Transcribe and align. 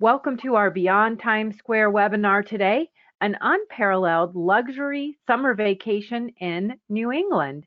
Welcome 0.00 0.38
to 0.38 0.56
our 0.56 0.72
Beyond 0.72 1.20
Times 1.20 1.56
Square 1.56 1.92
webinar 1.92 2.44
today, 2.44 2.90
an 3.20 3.38
unparalleled 3.40 4.34
luxury 4.34 5.16
summer 5.24 5.54
vacation 5.54 6.30
in 6.40 6.80
New 6.88 7.12
England. 7.12 7.64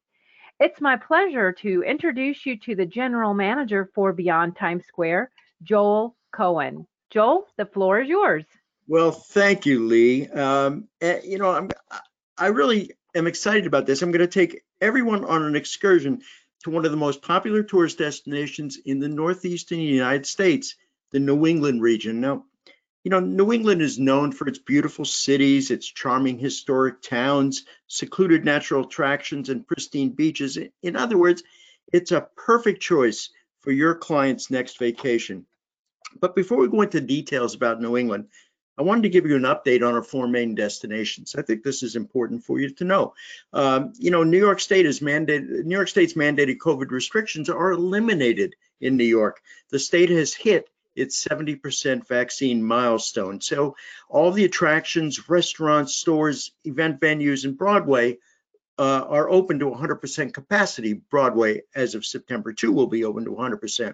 It's 0.60 0.82
my 0.82 0.98
pleasure 0.98 1.54
to 1.62 1.84
introduce 1.84 2.46
you 2.46 2.60
to 2.60 2.76
the 2.76 2.86
General 2.86 3.34
Manager 3.34 3.90
for 3.96 4.12
Beyond 4.12 4.58
Times 4.58 4.86
Square, 4.86 5.32
Joel 5.64 6.18
Cohen. 6.34 6.86
Joel, 7.12 7.48
the 7.56 7.66
floor 7.66 8.02
is 8.02 8.10
yours. 8.10 8.44
Well, 8.90 9.12
thank 9.12 9.66
you, 9.66 9.88
Lee. 9.88 10.28
Um, 10.28 10.90
eh, 11.00 11.22
you 11.24 11.38
know, 11.38 11.52
I'm, 11.52 11.70
I 12.38 12.48
really 12.48 12.92
am 13.16 13.26
excited 13.26 13.66
about 13.66 13.86
this. 13.86 14.02
I'm 14.02 14.12
going 14.12 14.20
to 14.20 14.28
take 14.28 14.64
everyone 14.82 15.24
on 15.24 15.44
an 15.44 15.56
excursion 15.56 16.22
to 16.66 16.72
one 16.72 16.84
of 16.84 16.92
the 16.92 16.98
most 16.98 17.22
popular 17.22 17.64
tourist 17.64 18.00
destinations 18.00 18.78
in 18.84 19.00
the 19.00 19.08
Northeastern 19.08 19.80
United 19.80 20.26
States 20.26 20.76
the 21.12 21.20
New 21.20 21.46
England 21.46 21.82
region. 21.82 22.22
Now, 22.22 22.46
you 23.04 23.12
know, 23.12 23.20
New 23.20 23.54
England 23.54 23.82
is 23.82 23.98
known 23.98 24.32
for 24.34 24.48
its 24.48 24.60
beautiful 24.60 25.06
cities, 25.06 25.72
its 25.72 25.88
charming 25.88 26.38
historic 26.38 27.02
towns, 27.02 27.66
secluded 27.88 28.44
natural 28.44 28.84
attractions, 28.84 29.50
and 29.50 29.66
pristine 29.66 30.10
beaches. 30.10 30.58
In 30.84 30.96
other 30.96 31.18
words, 31.18 31.44
it's 31.94 32.12
a 32.12 32.28
perfect 32.36 32.82
choice 32.82 33.30
for 33.62 33.72
your 33.72 33.96
client's 33.96 34.52
next 34.52 34.78
vacation. 34.78 35.46
But 36.20 36.36
before 36.36 36.58
we 36.58 36.68
go 36.68 36.82
into 36.82 37.00
details 37.00 37.56
about 37.56 37.82
New 37.82 37.98
England, 37.98 38.28
I 38.78 38.84
wanted 38.84 39.04
to 39.04 39.10
give 39.10 39.26
you 39.26 39.36
an 39.36 39.44
update 39.44 39.88
on 39.88 39.96
our 39.96 40.04
four 40.04 40.28
main 40.28 40.54
destinations. 40.54 41.36
I 41.36 41.42
think 41.42 41.64
this 41.64 41.82
is 41.82 41.96
important 41.96 42.44
for 42.44 42.60
you 42.60 42.70
to 42.76 42.84
know. 42.84 43.14
Um, 43.52 43.94
you 43.98 44.12
know, 44.12 44.24
New 44.24 44.38
York 44.38 44.60
State 44.60 44.86
is 44.86 45.00
mandated. 45.00 45.64
New 45.66 45.76
York 45.76 45.88
State's 45.88 46.14
mandated 46.14 46.58
COVID 46.58 46.92
restrictions 46.92 47.50
are 47.50 47.72
eliminated 47.72 48.56
in 48.80 48.98
New 48.98 49.06
York. 49.06 49.42
The 49.70 49.80
state 49.80 50.10
has 50.10 50.34
hit 50.34 50.70
its 50.98 51.26
70% 51.26 52.08
vaccine 52.08 52.64
milestone. 52.64 53.40
So 53.40 53.76
all 54.10 54.32
the 54.32 54.46
attractions, 54.46 55.30
restaurants, 55.30 55.96
stores, 55.96 56.52
event 56.66 57.00
venues, 57.00 57.46
and 57.46 57.58
Broadway 57.58 58.18
uh, 58.80 59.06
are 59.08 59.30
open 59.30 59.60
to 59.60 59.66
100% 59.66 60.34
capacity. 60.34 60.94
Broadway, 60.94 61.62
as 61.76 61.96
of 61.96 62.06
September 62.06 62.52
2, 62.52 62.72
will 62.72 62.88
be 62.88 63.06
open 63.06 63.26
to 63.26 63.32
100%. 63.32 63.94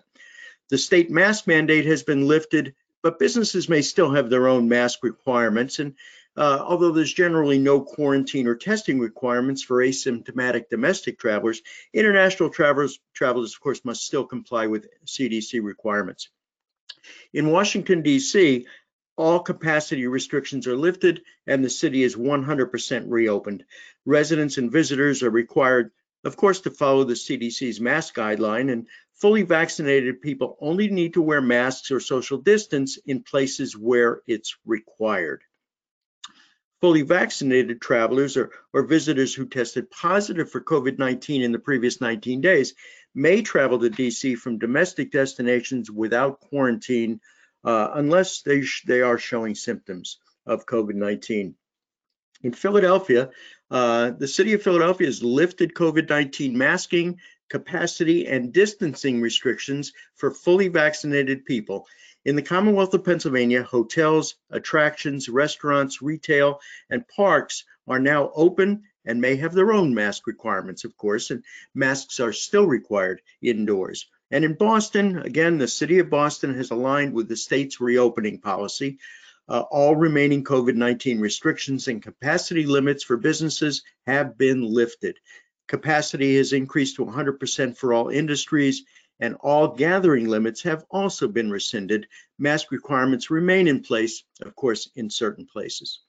The 0.69 0.77
state 0.77 1.11
mask 1.11 1.45
mandate 1.45 1.85
has 1.85 2.03
been 2.03 2.27
lifted, 2.27 2.73
but 3.01 3.19
businesses 3.19 3.67
may 3.67 3.81
still 3.81 4.11
have 4.11 4.29
their 4.29 4.47
own 4.47 4.69
mask 4.69 5.03
requirements. 5.03 5.79
And 5.79 5.95
uh, 6.35 6.63
although 6.65 6.91
there's 6.91 7.13
generally 7.13 7.59
no 7.59 7.81
quarantine 7.81 8.47
or 8.47 8.55
testing 8.55 8.99
requirements 8.99 9.61
for 9.61 9.77
asymptomatic 9.77 10.69
domestic 10.69 11.19
travelers, 11.19 11.61
international 11.93 12.49
travelers, 12.49 12.99
travelers, 13.13 13.53
of 13.53 13.61
course, 13.61 13.85
must 13.85 14.05
still 14.05 14.25
comply 14.25 14.67
with 14.67 14.88
CDC 15.05 15.61
requirements. 15.61 16.29
In 17.33 17.51
Washington, 17.51 18.01
D.C., 18.01 18.65
all 19.15 19.39
capacity 19.39 20.07
restrictions 20.07 20.67
are 20.67 20.75
lifted 20.75 21.21
and 21.45 21.63
the 21.63 21.69
city 21.69 22.03
is 22.03 22.15
100% 22.15 23.05
reopened. 23.07 23.63
Residents 24.05 24.57
and 24.57 24.71
visitors 24.71 25.21
are 25.21 25.29
required, 25.29 25.91
of 26.23 26.35
course, 26.35 26.61
to 26.61 26.71
follow 26.71 27.03
the 27.03 27.13
CDC's 27.13 27.79
mask 27.79 28.15
guideline 28.15 28.71
and 28.71 28.87
fully 29.15 29.43
vaccinated 29.43 30.21
people 30.21 30.57
only 30.59 30.89
need 30.89 31.13
to 31.13 31.21
wear 31.21 31.41
masks 31.41 31.91
or 31.91 31.99
social 31.99 32.39
distance 32.39 32.97
in 33.05 33.23
places 33.23 33.77
where 33.77 34.21
it's 34.27 34.57
required. 34.65 35.43
Fully 36.81 37.03
vaccinated 37.03 37.79
travelers 37.79 38.35
or, 38.35 38.51
or 38.73 38.83
visitors 38.83 39.33
who 39.33 39.45
tested 39.45 39.89
positive 39.89 40.51
for 40.51 40.59
COVID-19 40.59 41.41
in 41.41 41.51
the 41.51 41.59
previous 41.59 42.01
19 42.01 42.41
days 42.41 42.73
may 43.16 43.42
travel 43.42 43.80
to 43.80 43.89
DC 43.89 44.38
from 44.38 44.59
domestic 44.59 45.11
destinations 45.11 45.89
without 45.89 46.39
quarantine 46.39 47.19
uh, 47.64 47.92
unless 47.94 48.42
they, 48.42 48.64
they 48.86 49.02
are 49.02 49.17
showing 49.17 49.56
symptoms 49.56 50.17
of 50.45 50.66
COVID-19. 50.66 51.53
In 52.44 52.52
Philadelphia, 52.52 53.30
uh, 53.72 54.11
the 54.11 54.28
city 54.28 54.53
of 54.53 54.61
Philadelphia 54.61 55.08
has 55.08 55.23
lifted 55.23 55.73
COVID-19 55.73 56.53
masking, 56.53 57.19
capacity, 57.50 58.28
and 58.28 58.52
distancing 58.52 59.22
restrictions 59.22 59.94
for 60.16 60.31
fully 60.31 60.68
vaccinated 60.68 61.46
people. 61.46 61.88
In 62.25 62.35
the 62.35 62.41
Commonwealth 62.41 62.94
of 62.94 63.06
Pennsylvania, 63.06 63.63
hotels, 63.63 64.35
attractions, 64.50 65.29
restaurants, 65.29 66.02
retail, 66.02 66.59
and 66.90 67.07
parks 67.07 67.63
are 67.88 68.00
now 68.00 68.31
open 68.34 68.84
and 69.06 69.22
may 69.22 69.36
have 69.36 69.53
their 69.53 69.74
own 69.74 69.94
mask 69.94 70.28
requirements, 70.28 70.84
of 70.84 70.96
course, 70.97 71.31
and 71.31 71.44
masks 71.74 72.19
are 72.19 72.34
still 72.34 72.66
required 72.66 73.22
indoors. 73.41 74.08
And 74.31 74.44
in 74.44 74.56
Boston, 74.56 75.19
again, 75.19 75.58
the 75.58 75.68
city 75.68 76.00
of 76.00 76.09
Boston 76.09 76.56
has 76.56 76.72
aligned 76.72 77.14
with 77.14 77.28
the 77.28 77.38
state's 77.38 77.80
reopening 77.80 78.40
policy. 78.40 79.00
Uh, 79.47 79.59
all 79.59 79.96
remaining 79.96 80.44
COVID-19 80.44 81.19
restrictions 81.19 81.88
and 81.88 82.02
capacity 82.02 82.66
limits 82.66 83.03
for 83.03 83.18
businesses 83.18 83.84
have 84.08 84.38
been 84.38 84.62
lifted. 84.62 85.20
Capacity 85.68 86.38
has 86.38 86.53
increased 86.53 86.96
to 86.96 87.06
100% 87.06 87.78
for 87.78 87.94
all 87.94 88.09
industries 88.09 88.84
and 89.20 89.35
all 89.35 89.70
gathering 89.70 90.28
limits 90.28 90.64
have 90.64 90.84
also 90.90 91.28
been 91.28 91.52
rescinded. 91.52 92.08
Mask 92.38 92.72
requirements 92.72 93.30
remain 93.30 93.68
in 93.68 93.81
place, 93.81 94.24
of 94.41 94.56
course, 94.56 94.90
in 94.96 95.09
certain 95.09 95.46
places. 95.46 96.02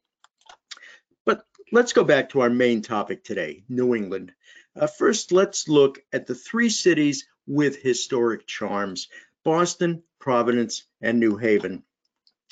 Let's 1.72 1.94
go 1.94 2.04
back 2.04 2.30
to 2.30 2.41
our 2.41 2.50
main 2.50 2.82
topic 2.82 3.25
today, 3.25 3.64
New 3.69 3.94
England. 3.94 4.32
Uh, 4.76 4.86
first, 4.86 5.32
let's 5.32 5.66
look 5.66 5.98
at 6.12 6.26
the 6.26 6.34
three 6.34 6.69
cities 6.69 7.26
with 7.47 7.80
historic 7.80 8.47
charms, 8.47 9.08
Boston, 9.44 10.02
Providence, 10.19 10.84
and 11.00 11.19
New 11.19 11.36
Haven. 11.36 11.82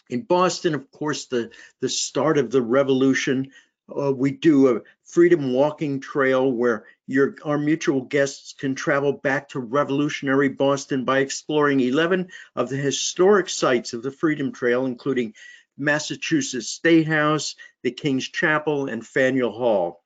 In 0.09 0.23
Boston, 0.23 0.75
of 0.75 0.91
course, 0.91 1.27
the, 1.27 1.51
the 1.81 1.91
start 1.91 2.39
of 2.39 2.51
the 2.51 2.63
revolution, 2.63 3.53
uh, 3.95 4.13
we 4.13 4.31
do 4.31 4.77
a 4.77 4.83
freedom 5.05 5.53
walking 5.53 6.01
trail 6.01 6.51
where 6.51 6.87
your, 7.07 7.37
our 7.45 7.59
mutual 7.59 8.01
guests 8.01 8.55
can 8.55 8.75
travel 8.75 9.13
back 9.13 9.51
to 9.51 9.61
revolutionary 9.61 10.49
Boston 10.49 11.05
by 11.05 11.19
exploring 11.19 11.81
11 11.81 12.29
of 12.57 12.71
the 12.71 12.77
historic 12.77 13.51
sites 13.51 13.93
of 13.93 14.03
the 14.03 14.11
Freedom 14.11 14.53
Trail, 14.53 14.87
including 14.87 15.35
Massachusetts 15.77 16.69
State 16.69 17.07
House, 17.07 17.55
the 17.83 17.91
King's 17.91 18.29
Chapel, 18.29 18.87
and 18.87 19.07
Faneuil 19.07 19.53
Hall. 19.53 20.03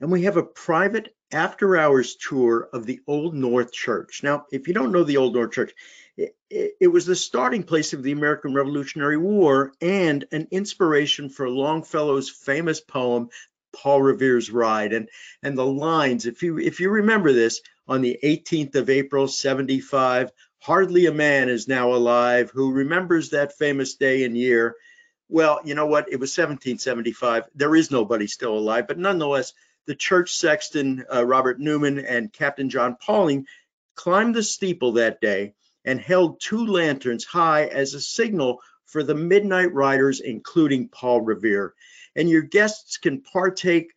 And 0.00 0.10
we 0.10 0.22
have 0.22 0.36
a 0.36 0.42
private 0.42 1.14
after 1.32 1.76
hours 1.76 2.16
tour 2.16 2.68
of 2.72 2.86
the 2.86 3.00
Old 3.06 3.34
North 3.34 3.72
Church. 3.72 4.22
Now, 4.22 4.46
if 4.52 4.68
you 4.68 4.74
don't 4.74 4.92
know 4.92 5.04
the 5.04 5.16
Old 5.16 5.34
North 5.34 5.52
Church, 5.52 5.72
it, 6.16 6.36
it, 6.50 6.72
it, 6.80 6.88
was 6.88 7.06
the 7.06 7.16
starting 7.16 7.62
place 7.62 7.92
of 7.92 8.02
the 8.02 8.12
American 8.12 8.52
Revolutionary 8.52 9.16
War 9.16 9.72
and 9.80 10.24
an 10.32 10.48
inspiration 10.50 11.30
for 11.30 11.48
Longfellow's 11.48 12.28
famous 12.28 12.80
poem, 12.80 13.30
Paul 13.72 14.02
Revere's 14.02 14.50
Ride. 14.50 14.92
And, 14.92 15.08
and 15.42 15.56
the 15.56 15.64
lines, 15.64 16.26
if 16.26 16.42
you, 16.42 16.58
if 16.58 16.80
you 16.80 16.90
remember 16.90 17.32
this, 17.32 17.62
on 17.92 18.00
the 18.00 18.18
18th 18.22 18.74
of 18.74 18.90
April, 18.90 19.28
75, 19.28 20.32
Hardly 20.62 21.06
a 21.06 21.12
man 21.12 21.48
is 21.48 21.66
now 21.66 21.92
alive 21.92 22.52
who 22.54 22.70
remembers 22.70 23.30
that 23.30 23.58
famous 23.58 23.96
day 23.96 24.22
and 24.22 24.38
year. 24.38 24.76
Well, 25.28 25.58
you 25.64 25.74
know 25.74 25.86
what? 25.86 26.04
It 26.04 26.20
was 26.20 26.30
1775. 26.30 27.48
There 27.56 27.74
is 27.74 27.90
nobody 27.90 28.28
still 28.28 28.56
alive, 28.56 28.86
but 28.86 28.96
nonetheless, 28.96 29.54
the 29.86 29.96
church 29.96 30.36
sexton, 30.36 31.04
uh, 31.12 31.26
Robert 31.26 31.58
Newman, 31.58 31.98
and 31.98 32.32
Captain 32.32 32.70
John 32.70 32.96
Pulling 33.04 33.46
climbed 33.96 34.36
the 34.36 34.44
steeple 34.44 34.92
that 34.92 35.20
day 35.20 35.54
and 35.84 36.00
held 36.00 36.40
two 36.40 36.64
lanterns 36.64 37.24
high 37.24 37.66
as 37.66 37.94
a 37.94 38.00
signal 38.00 38.60
for 38.86 39.02
the 39.02 39.16
midnight 39.16 39.74
riders, 39.74 40.20
including 40.20 40.88
Paul 40.90 41.22
Revere. 41.22 41.74
And 42.14 42.30
your 42.30 42.42
guests 42.42 42.98
can 42.98 43.22
partake 43.22 43.92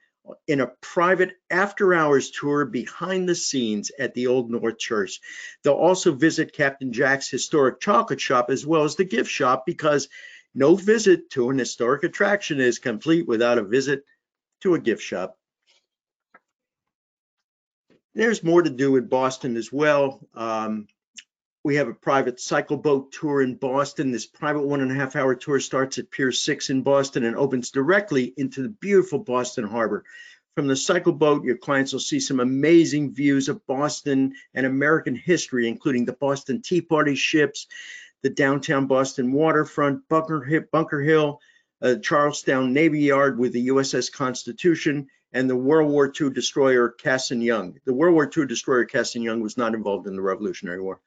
in 0.47 0.61
a 0.61 0.71
private 0.81 1.33
after 1.49 1.93
hours 1.93 2.31
tour 2.31 2.65
behind 2.65 3.27
the 3.27 3.35
scenes 3.35 3.91
at 3.97 4.13
the 4.13 4.27
Old 4.27 4.49
North 4.49 4.77
Church. 4.77 5.19
They'll 5.63 5.73
also 5.73 6.13
visit 6.13 6.53
Captain 6.53 6.93
Jack's 6.93 7.29
historic 7.29 7.79
chocolate 7.79 8.21
shop 8.21 8.49
as 8.49 8.65
well 8.65 8.83
as 8.83 8.95
the 8.95 9.03
gift 9.03 9.29
shop 9.29 9.65
because 9.65 10.09
no 10.53 10.75
visit 10.75 11.29
to 11.31 11.49
an 11.49 11.57
historic 11.57 12.03
attraction 12.03 12.59
is 12.59 12.79
complete 12.79 13.27
without 13.27 13.57
a 13.57 13.63
visit 13.63 14.03
to 14.61 14.73
a 14.73 14.79
gift 14.79 15.03
shop. 15.03 15.37
There's 18.13 18.43
more 18.43 18.61
to 18.61 18.69
do 18.69 18.95
in 18.95 19.07
Boston 19.07 19.57
as 19.57 19.71
well. 19.71 20.25
Um, 20.33 20.87
we 21.65 21.77
have 21.77 21.87
a 21.87 21.95
private 21.95 22.39
cycle 22.39 22.77
boat 22.77 23.11
tour 23.11 23.41
in 23.41 23.55
Boston. 23.55 24.11
This 24.11 24.27
private 24.27 24.67
one 24.67 24.81
and 24.81 24.91
a 24.91 24.93
half 24.93 25.15
hour 25.15 25.33
tour 25.33 25.59
starts 25.59 25.97
at 25.97 26.11
Pier 26.11 26.31
6 26.31 26.69
in 26.69 26.83
Boston 26.83 27.25
and 27.25 27.35
opens 27.35 27.71
directly 27.71 28.31
into 28.37 28.61
the 28.61 28.69
beautiful 28.69 29.17
Boston 29.17 29.63
Harbor. 29.63 30.03
From 30.53 30.67
the 30.67 30.75
cycle 30.75 31.11
boat, 31.11 31.43
your 31.43 31.57
clients 31.57 31.91
will 31.91 31.99
see 31.99 32.19
some 32.19 32.39
amazing 32.39 33.15
views 33.15 33.49
of 33.49 33.65
Boston 33.65 34.35
and 34.53 34.67
American 34.67 35.15
history, 35.15 35.67
including 35.67 36.05
the 36.05 36.13
Boston 36.13 36.61
Tea 36.61 36.81
Party 36.81 37.15
ships, 37.15 37.65
the 38.21 38.29
downtown 38.29 38.85
Boston 38.85 39.31
waterfront, 39.31 40.07
Bunker, 40.07 41.01
Hill, 41.01 41.39
uh, 41.81 41.95
Charlestown 41.95 42.73
Navy 42.73 42.99
Yard 42.99 43.39
with 43.39 43.53
the 43.53 43.69
USS 43.69 44.11
Constitution, 44.11 45.07
and 45.33 45.49
the 45.49 45.55
World 45.55 45.91
War 45.91 46.13
II 46.21 46.29
destroyer 46.29 46.89
Cassin 46.89 47.41
Young. 47.41 47.79
The 47.85 47.93
World 47.95 48.13
War 48.13 48.29
II 48.37 48.45
destroyer 48.45 48.85
Cassin 48.85 49.23
Young 49.23 49.41
was 49.41 49.57
not 49.57 49.73
involved 49.73 50.05
in 50.05 50.15
the 50.15 50.21
Revolutionary 50.21 50.79
War. 50.79 51.01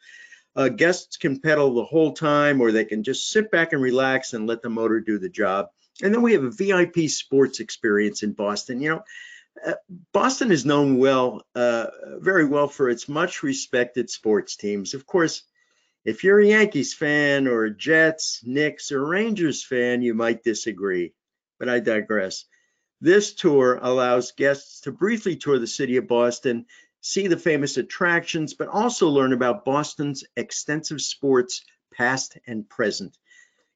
Uh, 0.56 0.68
guests 0.68 1.16
can 1.16 1.40
pedal 1.40 1.74
the 1.74 1.84
whole 1.84 2.12
time 2.12 2.60
or 2.60 2.72
they 2.72 2.84
can 2.84 3.04
just 3.04 3.30
sit 3.30 3.50
back 3.50 3.72
and 3.72 3.82
relax 3.82 4.32
and 4.32 4.46
let 4.46 4.62
the 4.62 4.68
motor 4.68 5.00
do 5.00 5.18
the 5.18 5.28
job. 5.28 5.68
And 6.02 6.12
then 6.12 6.22
we 6.22 6.32
have 6.32 6.44
a 6.44 6.50
VIP 6.50 7.08
sports 7.08 7.60
experience 7.60 8.22
in 8.22 8.32
Boston. 8.32 8.80
You 8.80 8.90
know, 8.90 9.02
uh, 9.64 9.74
Boston 10.12 10.52
is 10.52 10.64
known 10.64 10.98
well, 10.98 11.42
uh, 11.54 11.86
very 12.18 12.44
well 12.44 12.68
for 12.68 12.88
its 12.88 13.08
much 13.08 13.42
respected 13.42 14.10
sports 14.10 14.56
teams. 14.56 14.94
Of 14.94 15.06
course, 15.06 15.42
if 16.04 16.24
you're 16.24 16.40
a 16.40 16.46
Yankees 16.46 16.94
fan 16.94 17.48
or 17.48 17.64
a 17.64 17.74
Jets, 17.74 18.40
Knicks, 18.44 18.92
or 18.92 19.04
Rangers 19.04 19.64
fan, 19.64 20.02
you 20.02 20.14
might 20.14 20.44
disagree, 20.44 21.12
but 21.58 21.68
I 21.68 21.80
digress. 21.80 22.44
This 23.00 23.34
tour 23.34 23.78
allows 23.80 24.32
guests 24.32 24.80
to 24.82 24.92
briefly 24.92 25.36
tour 25.36 25.58
the 25.58 25.66
city 25.66 25.96
of 25.96 26.08
Boston, 26.08 26.66
see 27.00 27.26
the 27.26 27.36
famous 27.36 27.76
attractions, 27.76 28.54
but 28.54 28.68
also 28.68 29.08
learn 29.08 29.32
about 29.32 29.64
Boston's 29.64 30.24
extensive 30.36 31.00
sports, 31.00 31.64
past 31.92 32.38
and 32.46 32.68
present. 32.68 33.16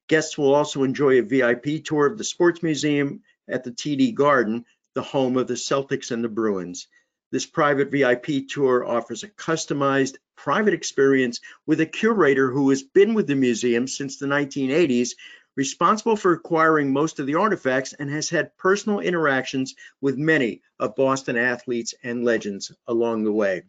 Guests 0.07 0.37
will 0.37 0.53
also 0.53 0.83
enjoy 0.83 1.19
a 1.19 1.23
VIP 1.23 1.83
tour 1.83 2.05
of 2.05 2.17
the 2.17 2.23
Sports 2.23 2.61
Museum 2.61 3.21
at 3.47 3.63
the 3.63 3.71
TD 3.71 4.13
Garden, 4.13 4.65
the 4.93 5.01
home 5.01 5.37
of 5.37 5.47
the 5.47 5.55
Celtics 5.55 6.11
and 6.11 6.23
the 6.23 6.29
Bruins. 6.29 6.87
This 7.31 7.45
private 7.45 7.89
VIP 7.89 8.47
tour 8.47 8.85
offers 8.85 9.23
a 9.23 9.27
customized 9.27 10.17
private 10.35 10.73
experience 10.73 11.39
with 11.65 11.81
a 11.81 11.85
curator 11.85 12.51
who 12.51 12.69
has 12.69 12.83
been 12.83 13.13
with 13.13 13.27
the 13.27 13.35
museum 13.35 13.87
since 13.87 14.17
the 14.17 14.27
1980s, 14.27 15.11
responsible 15.55 16.15
for 16.15 16.33
acquiring 16.33 16.91
most 16.91 17.19
of 17.19 17.27
the 17.27 17.35
artifacts 17.35 17.93
and 17.93 18.09
has 18.09 18.29
had 18.29 18.57
personal 18.57 18.99
interactions 18.99 19.75
with 20.01 20.17
many 20.17 20.61
of 20.79 20.95
Boston 20.95 21.37
athletes 21.37 21.93
and 22.03 22.25
legends 22.25 22.71
along 22.87 23.23
the 23.23 23.31
way. 23.31 23.63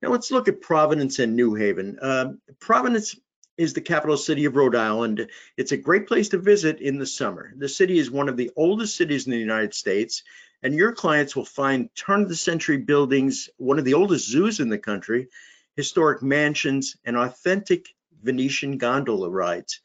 Now 0.00 0.10
let's 0.10 0.30
look 0.30 0.48
at 0.48 0.60
Providence 0.60 1.18
and 1.18 1.36
New 1.36 1.54
Haven. 1.54 1.98
Uh, 2.00 2.32
Providence 2.58 3.14
is 3.56 3.74
the 3.74 3.80
capital 3.80 4.16
city 4.16 4.46
of 4.46 4.56
Rhode 4.56 4.74
Island. 4.74 5.28
It's 5.56 5.72
a 5.72 5.76
great 5.76 6.08
place 6.08 6.30
to 6.30 6.38
visit 6.38 6.80
in 6.80 6.98
the 6.98 7.06
summer. 7.06 7.52
The 7.56 7.68
city 7.68 7.98
is 7.98 8.10
one 8.10 8.28
of 8.28 8.36
the 8.36 8.50
oldest 8.56 8.96
cities 8.96 9.26
in 9.26 9.32
the 9.32 9.38
United 9.38 9.74
States, 9.74 10.24
and 10.62 10.74
your 10.74 10.92
clients 10.92 11.36
will 11.36 11.44
find 11.44 11.94
turn 11.94 12.22
of 12.22 12.28
the 12.28 12.36
century 12.36 12.78
buildings, 12.78 13.50
one 13.58 13.78
of 13.78 13.84
the 13.84 13.94
oldest 13.94 14.28
zoos 14.28 14.58
in 14.58 14.70
the 14.70 14.78
country, 14.78 15.28
historic 15.76 16.22
mansions, 16.22 16.96
and 17.04 17.16
authentic 17.16 17.94
Venetian 18.22 18.78
gondola 18.78 19.28
rides. 19.28 19.80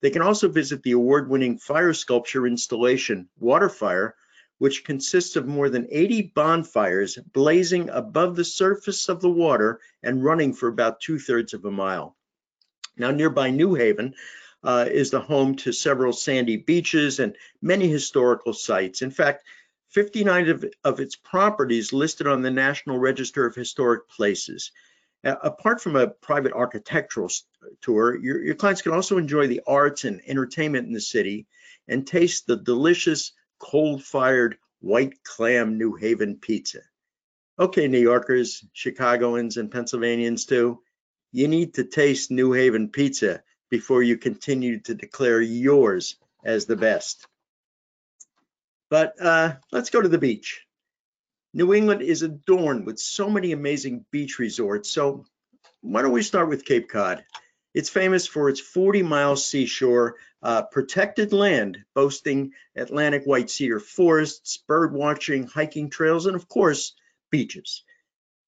They 0.00 0.10
can 0.10 0.22
also 0.22 0.48
visit 0.48 0.82
the 0.82 0.92
award 0.92 1.28
winning 1.28 1.58
fire 1.58 1.92
sculpture 1.92 2.46
installation, 2.46 3.28
Waterfire, 3.40 4.12
which 4.58 4.84
consists 4.84 5.36
of 5.36 5.46
more 5.46 5.68
than 5.70 5.86
80 5.90 6.32
bonfires 6.34 7.16
blazing 7.16 7.90
above 7.90 8.36
the 8.36 8.44
surface 8.44 9.08
of 9.08 9.20
the 9.20 9.30
water 9.30 9.80
and 10.02 10.22
running 10.22 10.52
for 10.52 10.68
about 10.68 11.00
two 11.00 11.18
thirds 11.18 11.54
of 11.54 11.64
a 11.64 11.70
mile. 11.70 12.16
Now, 12.96 13.12
nearby 13.12 13.50
New 13.50 13.74
Haven 13.74 14.14
uh, 14.64 14.86
is 14.90 15.10
the 15.10 15.20
home 15.20 15.54
to 15.56 15.72
several 15.72 16.12
sandy 16.12 16.56
beaches 16.56 17.20
and 17.20 17.36
many 17.62 17.88
historical 17.88 18.52
sites. 18.52 19.02
In 19.02 19.10
fact, 19.10 19.44
59 19.90 20.48
of, 20.48 20.64
of 20.84 21.00
its 21.00 21.16
properties 21.16 21.92
listed 21.92 22.26
on 22.26 22.42
the 22.42 22.50
National 22.50 22.98
Register 22.98 23.46
of 23.46 23.54
Historic 23.54 24.08
Places. 24.08 24.72
Uh, 25.24 25.34
apart 25.42 25.80
from 25.80 25.96
a 25.96 26.06
private 26.06 26.52
architectural 26.52 27.28
tour, 27.82 28.16
your, 28.16 28.42
your 28.42 28.54
clients 28.54 28.82
can 28.82 28.92
also 28.92 29.18
enjoy 29.18 29.46
the 29.46 29.62
arts 29.66 30.04
and 30.04 30.20
entertainment 30.26 30.86
in 30.86 30.92
the 30.92 31.00
city 31.00 31.46
and 31.88 32.06
taste 32.06 32.46
the 32.46 32.56
delicious 32.56 33.32
coal-fired 33.58 34.56
white 34.80 35.22
clam 35.24 35.76
New 35.76 35.96
Haven 35.96 36.36
pizza. 36.36 36.80
Okay, 37.58 37.88
New 37.88 37.98
Yorkers, 37.98 38.64
Chicagoans, 38.72 39.56
and 39.56 39.70
Pennsylvanians 39.70 40.46
too, 40.46 40.80
you 41.32 41.48
need 41.48 41.74
to 41.74 41.84
taste 41.84 42.30
New 42.30 42.52
Haven 42.52 42.88
pizza 42.88 43.42
before 43.70 44.02
you 44.02 44.16
continue 44.16 44.80
to 44.80 44.94
declare 44.94 45.40
yours 45.40 46.16
as 46.44 46.66
the 46.66 46.76
best. 46.76 47.26
But 48.88 49.20
uh, 49.20 49.56
let's 49.72 49.90
go 49.90 50.00
to 50.00 50.08
the 50.08 50.18
beach. 50.18 50.64
New 51.54 51.72
England 51.72 52.02
is 52.02 52.22
adorned 52.22 52.84
with 52.84 52.98
so 52.98 53.30
many 53.30 53.52
amazing 53.52 54.04
beach 54.10 54.38
resorts. 54.38 54.90
So 54.90 55.24
why 55.80 56.02
don't 56.02 56.12
we 56.12 56.22
start 56.22 56.48
with 56.48 56.64
Cape 56.64 56.88
Cod? 56.88 57.24
It's 57.74 57.88
famous 57.88 58.26
for 58.26 58.48
its 58.48 58.60
40 58.60 59.02
mile 59.02 59.36
seashore, 59.36 60.16
uh, 60.42 60.62
protected 60.62 61.32
land 61.32 61.78
boasting 61.94 62.52
Atlantic 62.76 63.24
white 63.24 63.50
cedar 63.50 63.80
forests, 63.80 64.58
bird 64.58 64.92
watching, 64.92 65.46
hiking 65.46 65.90
trails, 65.90 66.26
and 66.26 66.36
of 66.36 66.48
course, 66.48 66.94
beaches. 67.30 67.84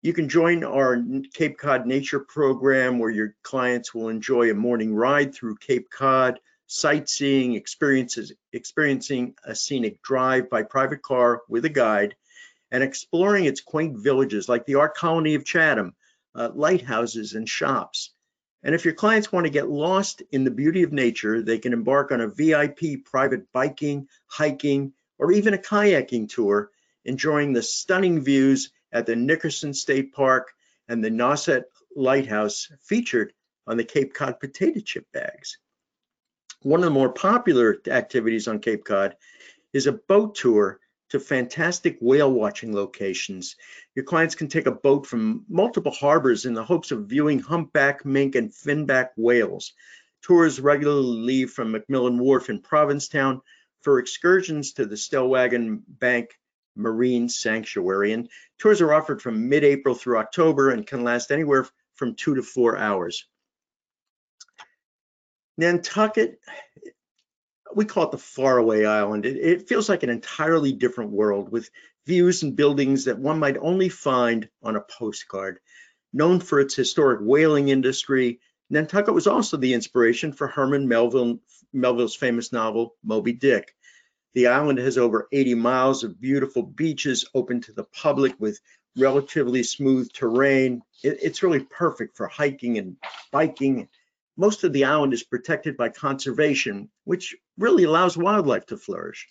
You 0.02 0.14
can 0.14 0.30
join 0.30 0.64
our 0.64 1.02
Cape 1.34 1.58
Cod 1.58 1.86
Nature 1.86 2.22
program 2.22 3.00
where 3.00 3.10
your 3.10 3.36
clients 3.44 3.94
will 3.94 4.10
enjoy 4.10 4.50
a 4.50 4.54
morning 4.54 4.94
ride 4.94 5.36
through 5.36 5.58
Cape 5.58 5.90
Cod, 5.90 6.40
sightseeing, 6.68 7.56
experiences, 7.56 8.32
experiencing 8.54 9.36
a 9.44 9.56
scenic 9.56 10.02
drive 10.02 10.50
by 10.50 10.64
private 10.64 11.02
car 11.02 11.42
with 11.50 11.66
a 11.66 11.70
guide, 11.70 12.16
and 12.72 12.84
exploring 12.84 13.46
its 13.46 13.62
quaint 13.62 13.98
villages 13.98 14.48
like 14.48 14.66
the 14.66 14.76
art 14.76 14.96
colony 14.96 15.36
of 15.36 15.46
Chatham, 15.46 15.96
uh, 16.36 16.50
lighthouses 16.54 17.34
and 17.34 17.48
shops. 17.48 18.14
And 18.64 18.76
if 18.76 18.86
your 18.86 18.94
clients 18.94 19.32
want 19.32 19.46
to 19.46 19.52
get 19.52 19.70
lost 19.70 20.22
in 20.32 20.44
the 20.44 20.52
beauty 20.52 20.84
of 20.84 20.92
nature, 20.92 21.42
they 21.42 21.60
can 21.60 21.74
embark 21.74 22.12
on 22.12 22.22
a 22.22 22.28
VIP 22.28 23.06
private 23.06 23.52
biking, 23.54 24.08
hiking, 24.28 24.94
or 25.18 25.32
even 25.32 25.54
a 25.54 25.58
kayaking 25.58 26.30
tour, 26.30 26.72
enjoying 27.06 27.54
the 27.54 27.64
stunning 27.64 28.22
views 28.22 28.72
at 28.92 29.06
the 29.06 29.16
Nickerson 29.16 29.74
State 29.74 30.14
Park 30.14 30.52
and 30.88 31.04
the 31.04 31.10
Nauset 31.10 31.64
Lighthouse 31.96 32.70
featured 32.82 33.34
on 33.66 33.78
the 33.78 33.84
Cape 33.84 34.14
Cod 34.14 34.40
potato 34.40 34.80
chip 34.80 35.06
bags. 35.14 35.58
One 36.62 36.82
of 36.82 36.86
the 36.86 36.92
more 36.92 37.14
popular 37.14 37.78
activities 37.88 38.48
on 38.48 38.60
Cape 38.60 38.84
Cod 38.84 39.16
is 39.72 39.88
a 39.88 39.94
boat 39.94 40.36
tour 40.36 40.80
to 41.10 41.20
fantastic 41.20 41.98
whale 42.00 42.32
watching 42.32 42.74
locations. 42.74 43.56
Your 43.96 44.06
clients 44.06 44.36
can 44.36 44.48
take 44.48 44.68
a 44.68 44.72
boat 44.72 45.08
from 45.08 45.46
multiple 45.50 45.92
harbors 45.92 46.46
in 46.46 46.54
the 46.54 46.64
hopes 46.64 46.92
of 46.92 47.08
viewing 47.08 47.40
humpback, 47.40 48.04
minke, 48.04 48.36
and 48.36 48.52
finback 48.52 49.10
whales. 49.18 49.74
Tours 50.22 50.60
regularly 50.60 51.22
leave 51.22 51.52
from 51.52 51.74
MacMillan 51.74 52.20
Wharf 52.20 52.50
in 52.50 52.62
Provincetown 52.62 53.42
for 53.82 54.00
excursions 54.00 54.74
to 54.74 54.86
the 54.86 54.96
Stellwagen 54.96 55.82
Bank 55.88 56.38
Marine 56.76 57.30
Sanctuary. 57.30 58.14
And 58.14 58.30
tours 58.58 58.82
are 58.82 58.94
offered 58.94 59.22
from 59.22 59.50
mid-April 59.50 59.96
through 59.96 60.20
October 60.20 60.72
and 60.72 60.86
can 60.86 61.04
last 61.04 61.32
anywhere 61.32 61.68
from 61.96 62.16
two 62.16 62.36
to 62.36 62.44
four 62.44 62.78
hours. 62.78 63.26
Nantucket, 65.58 66.40
we 67.76 67.86
call 67.86 68.06
it 68.06 68.12
the 68.12 68.18
faraway 68.18 68.86
island. 68.86 69.26
It, 69.26 69.38
it, 69.38 69.68
feels 69.68 69.90
like 69.90 70.04
an 70.04 70.10
entirely 70.10 70.72
different 70.72 71.12
world 71.12 71.52
with 71.52 71.70
views 72.06 72.44
and 72.44 72.56
buildings 72.56 73.06
that 73.06 73.20
one 73.20 73.40
might 73.40 73.58
only 73.58 73.90
find 73.90 74.50
on 74.64 74.76
a 74.76 74.82
postcard. 74.82 75.60
Known 76.12 76.40
for 76.40 76.60
its 76.60 76.76
historic 76.76 77.20
whaling 77.22 77.70
industry, 77.70 78.40
Nantucket 78.70 79.14
was 79.14 79.28
also 79.28 79.58
the 79.58 79.74
inspiration 79.74 80.34
for 80.34 80.48
Herman 80.48 80.88
Melville, 80.88 81.40
Melville's 81.74 82.16
famous 82.16 82.52
novel, 82.52 82.96
Moby 83.04 83.34
Dick. 83.34 83.76
The 84.34 84.48
island 84.48 84.80
has 84.80 84.98
over 84.98 85.28
80 85.32 85.56
miles 85.56 86.04
of 86.04 86.20
beautiful 86.22 86.64
beaches 86.64 87.26
open 87.34 87.62
to 87.62 87.74
the 87.74 87.84
public 87.84 88.36
with 88.40 88.60
relatively 88.96 89.64
smooth 89.64 90.12
terrain. 90.14 90.82
It, 91.04 91.20
it's 91.22 91.44
really 91.44 91.62
perfect 91.64 92.16
for 92.18 92.28
hiking 92.28 92.78
and 92.78 92.98
biking 93.32 93.90
most 94.40 94.64
of 94.64 94.72
the 94.72 94.86
island 94.86 95.14
is 95.14 95.22
protected 95.22 95.76
by 95.76 95.90
conservation, 95.90 96.90
which 97.04 97.36
really 97.58 97.84
allows 97.84 98.16
wildlife 98.16 98.66
to 98.68 98.78
flourish. 98.78 99.28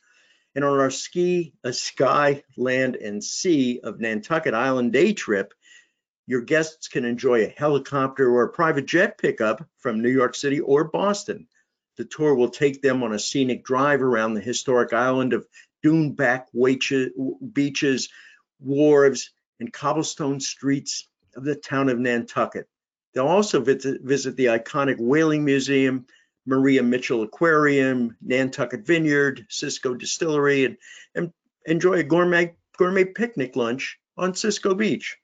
And 0.55 0.63
on 0.63 0.79
our 0.79 0.91
ski, 0.91 1.55
a 1.65 1.73
sky, 1.73 2.43
land, 2.59 2.97
and 2.97 3.25
sea 3.25 3.81
of 3.83 4.01
Nantucket 4.01 4.53
Island 4.53 4.93
day 4.93 5.15
trip, 5.15 5.55
your 6.27 6.43
guests 6.43 6.89
can 6.89 7.07
enjoy 7.07 7.43
a 7.43 7.55
helicopter 7.57 8.31
or 8.31 8.43
a 8.43 8.53
private 8.53 8.85
jet 8.85 9.17
pickup 9.17 9.67
from 9.79 10.03
New 10.03 10.11
York 10.11 10.35
City 10.35 10.61
or 10.61 10.85
Boston. 10.85 11.49
The 11.97 12.05
tour 12.05 12.35
will 12.35 12.51
take 12.51 12.83
them 12.83 13.03
on 13.03 13.15
a 13.15 13.19
scenic 13.19 13.65
drive 13.65 14.03
around 14.03 14.35
the 14.35 14.43
historic 14.43 14.93
island 14.93 15.33
of 15.33 15.47
dune-back 15.83 16.49
beaches, 16.53 18.09
wharves, 18.61 19.31
and 19.59 19.73
cobblestone 19.73 20.41
streets 20.41 21.09
of 21.35 21.45
the 21.45 21.57
town 21.57 21.89
of 21.89 21.99
Nantucket. 21.99 22.69
They'll 23.15 23.27
also 23.27 23.61
visit, 23.61 24.03
visit 24.03 24.37
the 24.37 24.47
iconic 24.47 24.99
Whaling 24.99 25.45
Museum, 25.45 26.07
Maria 26.47 26.83
Mitchell 26.83 27.23
Aquarium, 27.23 28.17
Nantucket 28.21 28.87
Vineyard, 28.87 29.47
Cisco 29.49 29.95
Distillery, 29.95 30.65
and, 30.65 30.77
and 31.15 31.33
enjoy 31.67 31.95
a 31.95 32.03
gourmet, 32.03 32.55
gourmet 32.77 33.05
picnic 33.05 33.57
lunch 33.57 33.99
on 34.17 34.35
Cisco 34.35 34.75
Beach. 34.75 35.17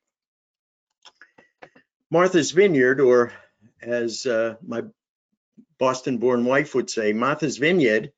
Martha's 2.10 2.50
Vineyard, 2.50 3.00
or 3.00 3.32
as 3.82 4.26
uh, 4.26 4.54
my 4.66 4.82
Boston-born 5.78 6.44
wife 6.44 6.74
would 6.74 6.90
say, 6.90 7.12
Martha's 7.12 7.58
Vineyard, 7.58 8.12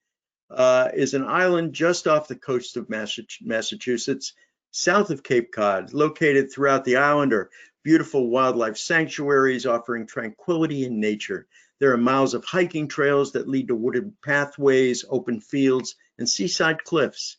uh, 0.50 0.90
is 0.94 1.14
an 1.14 1.24
island 1.24 1.72
just 1.72 2.06
off 2.06 2.28
the 2.28 2.36
coast 2.36 2.76
of 2.76 2.88
Massachusetts, 2.88 4.32
south 4.70 5.10
of 5.10 5.22
Cape 5.22 5.52
Cod. 5.52 5.92
Located 5.92 6.52
throughout 6.52 6.84
the 6.84 6.96
island 6.96 7.32
are 7.32 7.50
beautiful 7.86 8.28
wildlife 8.28 8.76
sanctuaries 8.76 9.64
offering 9.64 10.08
tranquility 10.08 10.84
in 10.84 10.98
nature. 10.98 11.46
There 11.78 11.92
are 11.92 11.96
miles 11.96 12.34
of 12.34 12.44
hiking 12.44 12.88
trails 12.88 13.30
that 13.34 13.46
lead 13.46 13.68
to 13.68 13.76
wooded 13.76 14.20
pathways, 14.22 15.04
open 15.08 15.40
fields, 15.40 15.94
and 16.18 16.28
seaside 16.28 16.82
cliffs. 16.82 17.36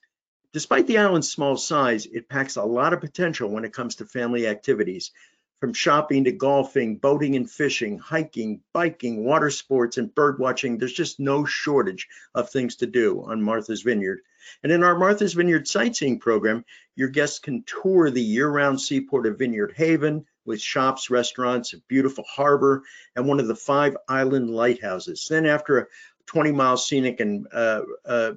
Despite 0.54 0.88
the 0.88 1.00
island's 1.00 1.30
small 1.30 1.58
size, 1.58 2.06
it 2.06 2.30
packs 2.30 2.56
a 2.56 2.64
lot 2.64 2.94
of 2.94 3.02
potential 3.02 3.50
when 3.50 3.66
it 3.66 3.74
comes 3.74 3.96
to 3.96 4.06
family 4.06 4.48
activities. 4.48 5.12
From 5.60 5.74
shopping 5.74 6.24
to 6.24 6.32
golfing, 6.32 6.96
boating 6.96 7.36
and 7.36 7.52
fishing, 7.52 8.00
hiking, 8.00 8.62
biking, 8.72 9.26
water 9.26 9.50
sports, 9.50 9.98
and 9.98 10.16
bird 10.16 10.40
watching, 10.40 10.78
there's 10.78 10.94
just 10.94 11.20
no 11.20 11.44
shortage 11.44 12.08
of 12.34 12.50
things 12.50 12.78
to 12.78 12.88
do 12.88 13.22
on 13.22 13.42
Martha's 13.42 13.82
Vineyard. 13.82 14.22
And 14.64 14.72
in 14.72 14.82
our 14.82 14.98
Martha's 14.98 15.34
Vineyard 15.34 15.68
sightseeing 15.68 16.20
program, 16.20 16.64
your 16.96 17.10
guests 17.10 17.40
can 17.40 17.64
tour 17.64 18.10
the 18.10 18.22
year-round 18.22 18.80
seaport 18.80 19.26
of 19.26 19.38
Vineyard 19.38 19.74
Haven 19.76 20.26
with 20.48 20.60
shops, 20.60 21.12
restaurants, 21.12 21.74
a 21.74 21.78
beautiful 21.88 22.24
harbor, 22.28 22.82
and 23.16 23.28
one 23.28 23.40
of 23.40 23.48
the 23.48 23.56
five 23.56 23.96
island 24.08 24.50
lighthouses. 24.50 25.28
Then 25.30 25.46
after 25.46 25.78
a 25.78 25.88
20 26.26 26.52
mile 26.52 26.78
scenic 26.78 27.20
and 27.20 27.48
uh, 27.54 27.82
uh, 28.06 28.32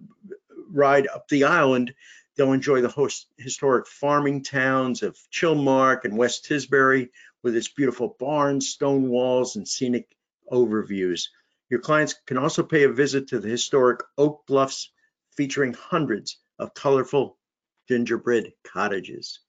ride 0.71 1.07
up 1.07 1.29
the 1.29 1.45
island, 1.45 1.95
They'll 2.41 2.55
enjoy 2.55 2.81
the 2.81 2.89
host, 2.89 3.27
historic 3.37 3.87
farming 3.87 4.45
towns 4.45 5.03
of 5.03 5.19
Chilmark 5.31 6.07
and 6.07 6.17
West 6.17 6.47
Tisbury 6.47 7.11
with 7.43 7.55
its 7.55 7.69
beautiful 7.69 8.17
barns, 8.19 8.69
stone 8.69 9.11
walls, 9.11 9.57
and 9.57 9.69
scenic 9.69 10.17
overviews. 10.51 11.29
Your 11.69 11.81
clients 11.81 12.15
can 12.25 12.39
also 12.39 12.63
pay 12.63 12.85
a 12.85 12.93
visit 12.93 13.29
to 13.29 13.41
the 13.41 13.49
historic 13.51 14.01
Oak 14.17 14.47
Bluffs 14.47 14.91
featuring 15.37 15.75
hundreds 15.75 16.39
of 16.59 16.73
colorful 16.73 17.37
gingerbread 17.89 18.55
cottages. 18.65 19.41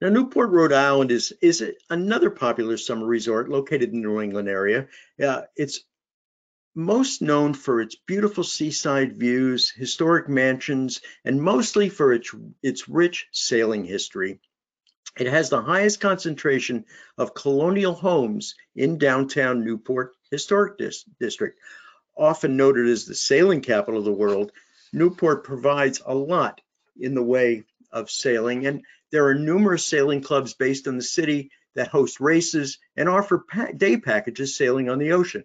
Now, 0.00 0.08
Newport, 0.08 0.50
Rhode 0.50 0.72
Island 0.72 1.10
is, 1.10 1.32
is 1.40 1.64
another 1.88 2.30
popular 2.30 2.76
summer 2.76 3.06
resort 3.06 3.48
located 3.48 3.92
in 3.92 4.02
the 4.02 4.08
New 4.08 4.20
England 4.20 4.48
area. 4.48 4.88
Uh, 5.22 5.42
it's 5.56 5.80
most 6.74 7.22
known 7.22 7.54
for 7.54 7.80
its 7.80 7.94
beautiful 7.94 8.42
seaside 8.42 9.16
views, 9.16 9.70
historic 9.70 10.28
mansions, 10.28 11.00
and 11.24 11.40
mostly 11.40 11.88
for 11.88 12.12
its, 12.12 12.34
its 12.62 12.88
rich 12.88 13.28
sailing 13.30 13.84
history. 13.84 14.40
It 15.16 15.28
has 15.28 15.48
the 15.48 15.62
highest 15.62 16.00
concentration 16.00 16.86
of 17.16 17.34
colonial 17.34 17.94
homes 17.94 18.56
in 18.74 18.98
downtown 18.98 19.64
Newport 19.64 20.16
Historic 20.30 20.76
Dis 20.78 21.04
District. 21.20 21.56
Often 22.16 22.56
noted 22.56 22.88
as 22.88 23.04
the 23.04 23.14
sailing 23.14 23.60
capital 23.60 24.00
of 24.00 24.04
the 24.04 24.12
world, 24.12 24.50
Newport 24.92 25.44
provides 25.44 26.02
a 26.04 26.14
lot 26.14 26.60
in 26.98 27.14
the 27.14 27.22
way 27.22 27.62
of 27.92 28.10
sailing, 28.10 28.66
and 28.66 28.82
there 29.14 29.28
are 29.28 29.34
numerous 29.36 29.86
sailing 29.86 30.20
clubs 30.20 30.54
based 30.54 30.88
in 30.88 30.96
the 30.96 31.02
city 31.02 31.52
that 31.76 31.86
host 31.86 32.18
races 32.18 32.80
and 32.96 33.08
offer 33.08 33.38
pa 33.48 33.66
day 33.66 33.96
packages 33.96 34.56
sailing 34.56 34.90
on 34.90 34.98
the 34.98 35.12
ocean. 35.12 35.44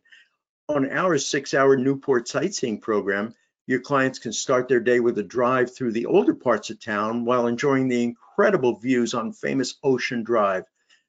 On 0.68 0.90
our 0.90 1.20
six 1.20 1.54
hour 1.54 1.78
Newport 1.78 2.28
sightseeing 2.28 2.82
program, 2.82 3.36
your 3.68 3.80
clients 3.80 4.18
can 4.18 4.34
start 4.34 4.70
their 4.70 4.80
day 4.80 5.00
with 5.00 5.20
a 5.20 5.24
drive 5.24 5.76
through 5.76 5.92
the 5.92 6.08
older 6.08 6.34
parts 6.34 6.72
of 6.72 6.84
town 6.84 7.26
while 7.26 7.46
enjoying 7.46 7.90
the 7.90 8.02
incredible 8.02 8.80
views 8.80 9.14
on 9.14 9.34
famous 9.34 9.76
Ocean 9.84 10.24
Drive. 10.24 10.64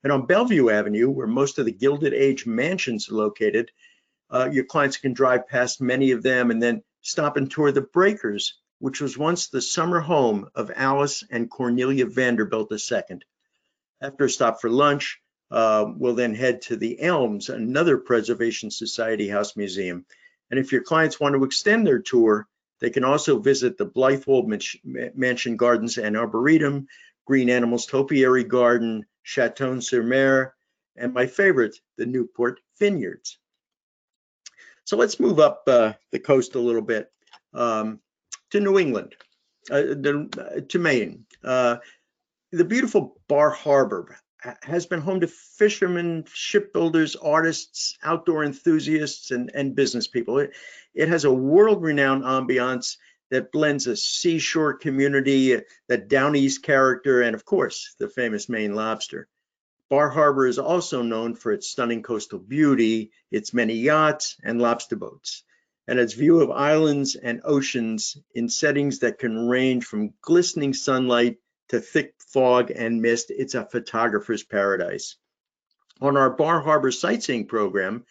And 0.04 0.12
on 0.12 0.26
Bellevue 0.26 0.68
Avenue, 0.68 1.08
where 1.08 1.26
most 1.26 1.58
of 1.58 1.64
the 1.64 1.72
Gilded 1.72 2.12
Age 2.12 2.44
mansions 2.44 3.08
are 3.08 3.14
located, 3.14 3.70
uh, 4.28 4.50
your 4.52 4.64
clients 4.64 4.98
can 4.98 5.14
drive 5.14 5.48
past 5.48 5.80
many 5.80 6.10
of 6.10 6.22
them 6.22 6.50
and 6.50 6.62
then 6.62 6.82
stop 7.00 7.38
and 7.38 7.50
tour 7.50 7.72
the 7.72 7.80
Breakers, 7.80 8.59
which 8.80 9.00
was 9.00 9.16
once 9.16 9.48
the 9.48 9.60
summer 9.62 10.00
home 10.00 10.48
of 10.54 10.72
Alice 10.74 11.22
and 11.30 11.50
Cornelius 11.50 12.12
Vanderbilt 12.12 12.72
II. 12.72 13.20
After 14.00 14.24
a 14.24 14.30
stop 14.30 14.60
for 14.60 14.70
lunch, 14.70 15.20
uh, 15.50 15.84
we'll 15.96 16.14
then 16.14 16.34
head 16.34 16.62
to 16.62 16.76
the 16.76 17.00
Elms, 17.00 17.50
another 17.50 17.98
Preservation 17.98 18.70
Society 18.70 19.28
House 19.28 19.54
Museum. 19.54 20.06
And 20.50 20.58
if 20.58 20.72
your 20.72 20.82
clients 20.82 21.20
want 21.20 21.34
to 21.34 21.44
extend 21.44 21.86
their 21.86 21.98
tour, 21.98 22.48
they 22.80 22.88
can 22.88 23.04
also 23.04 23.38
visit 23.38 23.76
the 23.76 23.86
Blithewold 23.86 24.46
Mansion 25.14 25.56
Gardens 25.56 25.98
and 25.98 26.16
Arboretum, 26.16 26.88
Green 27.26 27.50
Animals 27.50 27.84
Topiary 27.84 28.44
Garden, 28.44 29.04
Chateau-sur-Mer, 29.22 30.54
and 30.96 31.12
my 31.12 31.26
favorite, 31.26 31.78
the 31.98 32.06
Newport 32.06 32.60
Vineyards. 32.78 33.38
So 34.84 34.96
let's 34.96 35.20
move 35.20 35.38
up 35.38 35.64
uh, 35.66 35.92
the 36.10 36.18
coast 36.18 36.54
a 36.54 36.60
little 36.60 36.82
bit 36.82 37.12
um, 37.52 38.00
to 38.50 38.60
New 38.60 38.78
England, 38.78 39.14
uh, 39.70 39.82
to 40.68 40.78
Maine. 40.78 41.24
Uh, 41.42 41.76
the 42.52 42.64
beautiful 42.64 43.20
Bar 43.28 43.50
Harbor 43.50 44.18
has 44.62 44.86
been 44.86 45.00
home 45.00 45.20
to 45.20 45.28
fishermen, 45.28 46.24
shipbuilders, 46.32 47.14
artists, 47.14 47.98
outdoor 48.02 48.44
enthusiasts, 48.44 49.30
and, 49.30 49.50
and 49.54 49.76
business 49.76 50.08
people. 50.08 50.38
It, 50.38 50.52
it 50.94 51.08
has 51.08 51.24
a 51.24 51.32
world-renowned 51.32 52.24
ambiance 52.24 52.96
that 53.30 53.52
blends 53.52 53.86
a 53.86 53.96
seashore 53.96 54.74
community, 54.74 55.60
that 55.88 56.08
down 56.08 56.34
east 56.34 56.62
character, 56.62 57.22
and 57.22 57.34
of 57.34 57.44
course, 57.44 57.94
the 57.98 58.08
famous 58.08 58.48
Maine 58.48 58.74
lobster. 58.74 59.28
Bar 59.88 60.08
Harbor 60.08 60.46
is 60.46 60.58
also 60.58 61.02
known 61.02 61.34
for 61.34 61.52
its 61.52 61.68
stunning 61.68 62.02
coastal 62.02 62.38
beauty, 62.38 63.12
its 63.30 63.52
many 63.52 63.74
yachts 63.74 64.36
and 64.42 64.60
lobster 64.60 64.96
boats, 64.96 65.44
and 65.90 65.98
its 65.98 66.14
view 66.14 66.40
of 66.40 66.52
islands 66.52 67.16
and 67.16 67.40
oceans 67.42 68.16
in 68.32 68.48
settings 68.48 69.00
that 69.00 69.18
can 69.18 69.48
range 69.48 69.84
from 69.84 70.14
glistening 70.22 70.72
sunlight 70.72 71.38
to 71.68 71.80
thick 71.80 72.14
fog 72.28 72.70
and 72.70 73.02
mist. 73.02 73.32
It's 73.36 73.56
a 73.56 73.64
photographer's 73.64 74.44
paradise. 74.44 75.16
On 76.00 76.16
our 76.16 76.30
Bar 76.30 76.60
Harbor 76.60 76.92
sightseeing 76.92 77.48
program, 77.48 78.04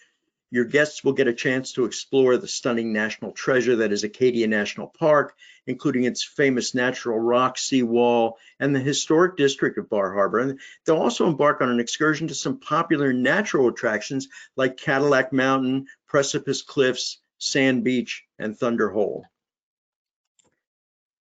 your 0.52 0.66
guests 0.66 1.06
will 1.06 1.14
get 1.14 1.30
a 1.30 1.34
chance 1.34 1.72
to 1.74 1.86
explore 1.86 2.36
the 2.36 2.50
stunning 2.50 2.92
national 2.92 3.32
treasure 3.32 3.78
that 3.78 3.94
is 3.94 4.04
Acadia 4.04 4.48
National 4.48 4.88
Park, 4.88 5.38
including 5.66 6.04
its 6.04 6.22
famous 6.22 6.76
natural 6.76 7.18
rock 7.18 7.58
seawall 7.58 8.40
and 8.60 8.76
the 8.76 8.82
historic 8.82 9.38
district 9.38 9.78
of 9.78 9.90
Bar 9.90 10.14
Harbor. 10.14 10.40
And 10.40 10.60
they'll 10.84 10.98
also 10.98 11.28
embark 11.28 11.62
on 11.62 11.70
an 11.70 11.80
excursion 11.80 12.28
to 12.28 12.36
some 12.36 12.60
popular 12.60 13.14
natural 13.14 13.70
attractions 13.70 14.28
like 14.58 14.76
Cadillac 14.76 15.32
Mountain, 15.32 15.88
Precipice 16.08 16.62
Cliffs, 16.62 17.22
Sand 17.40 17.84
Beach, 17.84 18.24
and 18.38 18.58
Thunder 18.58 18.90
Hole. 18.90 19.26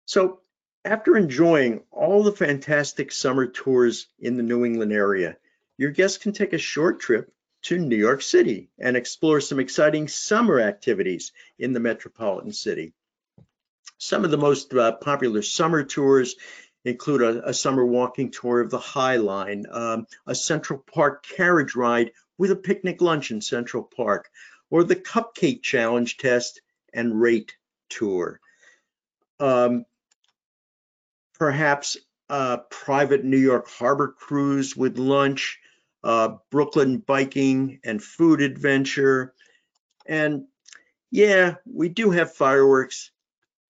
So 0.06 0.42
after 0.84 1.18
enjoying 1.18 1.84
all 1.92 2.24
the 2.24 2.32
fantastic 2.32 3.12
summer 3.12 3.48
tours 3.48 4.08
in 4.20 4.38
the 4.38 4.44
New 4.44 4.66
England 4.66 4.94
area, 4.94 5.38
your 5.78 5.92
guests 5.92 6.18
can 6.18 6.32
take 6.32 6.54
a 6.54 6.58
short 6.58 7.00
trip 7.00 7.32
to 7.64 7.78
New 7.78 7.96
York 7.96 8.22
City 8.22 8.70
and 8.80 8.96
explore 8.96 9.42
some 9.42 9.60
exciting 9.60 10.08
summer 10.08 10.60
activities 10.60 11.32
in 11.58 11.74
the 11.74 11.80
metropolitan 11.80 12.54
city. 12.54 12.94
Some 13.98 14.24
of 14.24 14.32
the 14.32 14.38
most 14.38 14.74
uh, 14.74 14.94
popular 14.94 15.42
summer 15.42 15.84
tours 15.84 16.36
include 16.84 17.24
a, 17.24 17.50
a, 17.50 17.54
summer 17.54 17.84
walking 17.84 18.30
tour 18.30 18.62
of 18.62 18.70
the 18.70 18.78
High 18.78 19.16
Line, 19.18 19.66
um, 19.72 20.06
a 20.28 20.36
Central 20.36 20.78
Park 20.78 21.26
carriage 21.26 21.76
ride 21.76 22.12
with 22.38 22.52
a 22.52 22.56
picnic 22.56 23.02
lunch 23.02 23.32
in 23.32 23.42
Central 23.42 23.82
Park, 23.82 24.30
or 24.70 24.84
the 24.84 24.96
Cupcake 24.96 25.62
Challenge 25.62 26.18
test 26.18 26.62
and 26.94 27.20
rate 27.20 27.56
tour. 27.90 28.40
Um, 29.40 29.86
perhaps 31.38 31.98
a 32.30 32.60
private 32.70 33.24
New 33.24 33.38
York 33.38 33.68
harbor 33.70 34.08
cruise 34.08 34.76
with 34.76 34.98
lunch, 34.98 35.60
uh, 36.04 36.38
Brooklyn 36.50 36.98
biking 36.98 37.80
and 37.84 38.02
food 38.02 38.42
adventure. 38.42 39.34
And 40.06 40.46
yeah, 41.12 41.56
we 41.66 41.90
do 41.90 42.12
have 42.12 42.34
fireworks 42.34 43.12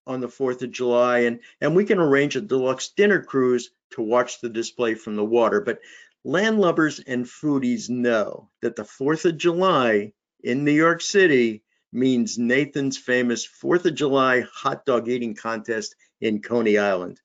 on 0.07 0.19
the 0.21 0.27
4th 0.27 0.61
of 0.61 0.71
July 0.71 1.19
and, 1.19 1.39
and 1.59 1.75
we 1.75 1.85
can 1.85 1.99
arrange 1.99 2.35
a 2.35 2.41
deluxe 2.41 2.89
dinner 2.89 3.23
cruise 3.23 3.71
to 3.91 4.01
watch 4.01 4.39
the 4.39 4.49
display 4.49 4.93
from 4.93 5.15
the 5.15 5.25
water. 5.25 5.61
But 5.61 5.79
landlubbers 6.25 7.03
and 7.05 7.25
foodies 7.25 7.89
know 7.89 8.49
that 8.61 8.75
the 8.75 8.83
4th 8.83 9.25
of 9.25 9.37
July 9.37 10.13
in 10.43 10.63
New 10.63 10.71
York 10.71 11.01
City 11.01 11.63
means 11.91 12.37
Nathan's 12.37 12.97
famous 12.97 13.47
4th 13.47 13.85
of 13.85 13.95
July 13.95 14.41
hot 14.41 14.85
dog 14.85 15.07
eating 15.07 15.35
contest 15.35 15.95
in 16.19 16.41
Coney 16.41 16.77
Island. 16.77 17.19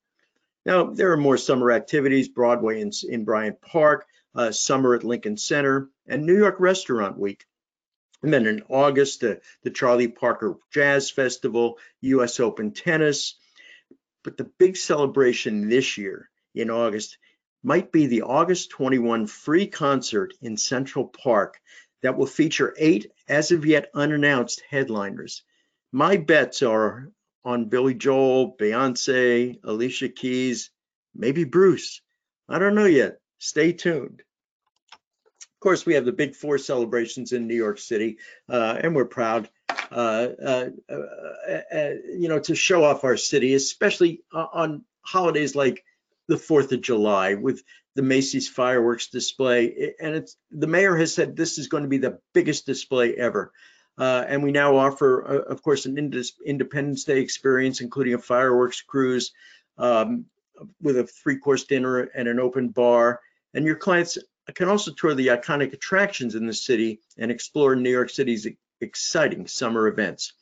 Now, 0.64 0.84
there 0.90 1.12
are 1.12 1.16
more 1.16 1.36
summer 1.36 1.72
activities, 1.72 2.28
Broadway 2.28 2.80
in, 2.80 2.92
in 3.08 3.24
Bryant 3.24 3.60
Park, 3.60 4.06
uh, 4.34 4.52
summer 4.52 4.94
at 4.94 5.04
Lincoln 5.04 5.36
Center, 5.36 5.88
and 6.06 6.24
New 6.24 6.36
York 6.36 6.60
Restaurant 6.60 7.18
Week. 7.18 7.44
And 8.22 8.32
then 8.32 8.46
in 8.46 8.62
August, 8.68 9.24
uh, 9.24 9.36
the 9.62 9.70
Charlie 9.70 10.08
Parker 10.08 10.56
Jazz 10.72 11.10
Festival, 11.10 11.78
US 12.02 12.38
Open 12.38 12.72
Tennis. 12.72 13.36
But 14.22 14.36
the 14.36 14.50
big 14.58 14.76
celebration 14.76 15.68
this 15.68 15.96
year 15.96 16.28
in 16.54 16.70
August 16.70 17.16
might 17.62 17.90
be 17.90 18.06
the 18.06 18.22
August 18.22 18.70
21 18.70 19.26
free 19.26 19.66
concert 19.66 20.34
in 20.42 20.56
Central 20.56 21.06
Park 21.06 21.58
that 22.02 22.16
will 22.16 22.26
feature 22.26 22.74
eight 22.78 23.10
as 23.28 23.50
of 23.52 23.66
yet 23.66 23.90
unannounced 23.94 24.62
headliners. 24.68 25.42
My 25.92 26.16
bets 26.16 26.62
are 26.62 27.10
on 27.44 27.68
Billy 27.68 27.94
Joel, 27.94 28.56
Beyonce, 28.56 29.58
Alicia 29.64 30.08
Keys, 30.08 30.70
maybe 31.14 31.44
Bruce. 31.44 32.00
I 32.48 32.58
don't 32.58 32.74
know 32.74 32.86
yet. 32.86 33.18
stay 33.38 33.72
tuned. 33.72 34.22
Of 34.92 35.60
course, 35.62 35.84
we 35.84 35.94
have 35.94 36.04
the 36.04 36.12
big 36.12 36.34
four 36.34 36.58
celebrations 36.58 37.32
in 37.32 37.46
New 37.46 37.54
York 37.54 37.78
City, 37.78 38.18
uh, 38.48 38.78
and 38.82 38.94
we're 38.94 39.04
proud, 39.04 39.48
uh, 39.90 40.28
uh, 40.42 40.70
uh, 40.88 41.60
uh, 41.74 41.90
you 42.16 42.28
know, 42.28 42.38
to 42.40 42.54
show 42.54 42.84
off 42.84 43.04
our 43.04 43.16
city, 43.16 43.54
especially 43.54 44.22
on 44.32 44.84
holidays 45.02 45.54
like 45.54 45.84
the 46.30 46.36
4th 46.36 46.70
of 46.70 46.80
July 46.80 47.34
with 47.34 47.62
the 47.96 48.02
Macy's 48.02 48.48
fireworks 48.48 49.08
display. 49.08 49.94
And 50.00 50.14
it's 50.14 50.36
the 50.52 50.68
mayor 50.68 50.96
has 50.96 51.12
said 51.12 51.36
this 51.36 51.58
is 51.58 51.66
going 51.66 51.82
to 51.82 51.88
be 51.88 51.98
the 51.98 52.20
biggest 52.32 52.66
display 52.66 53.14
ever. 53.16 53.52
Uh, 53.98 54.24
and 54.26 54.42
we 54.42 54.52
now 54.52 54.76
offer, 54.76 55.26
uh, 55.26 55.52
of 55.52 55.62
course, 55.62 55.86
an 55.86 55.98
Independence 55.98 57.04
Day 57.04 57.20
experience, 57.20 57.80
including 57.80 58.14
a 58.14 58.18
fireworks 58.18 58.80
cruise 58.80 59.32
um, 59.76 60.26
with 60.80 60.96
a 60.96 61.04
three-course 61.04 61.64
dinner 61.64 61.98
and 61.98 62.28
an 62.28 62.38
open 62.38 62.68
bar. 62.68 63.20
And 63.52 63.64
your 63.64 63.74
clients 63.74 64.16
can 64.54 64.68
also 64.68 64.92
tour 64.92 65.14
the 65.14 65.28
iconic 65.28 65.72
attractions 65.72 66.36
in 66.36 66.46
the 66.46 66.54
city 66.54 67.00
and 67.18 67.30
explore 67.30 67.74
New 67.74 67.90
York 67.90 68.10
City's 68.10 68.46
exciting 68.80 69.48
summer 69.48 69.88
events. 69.88 70.32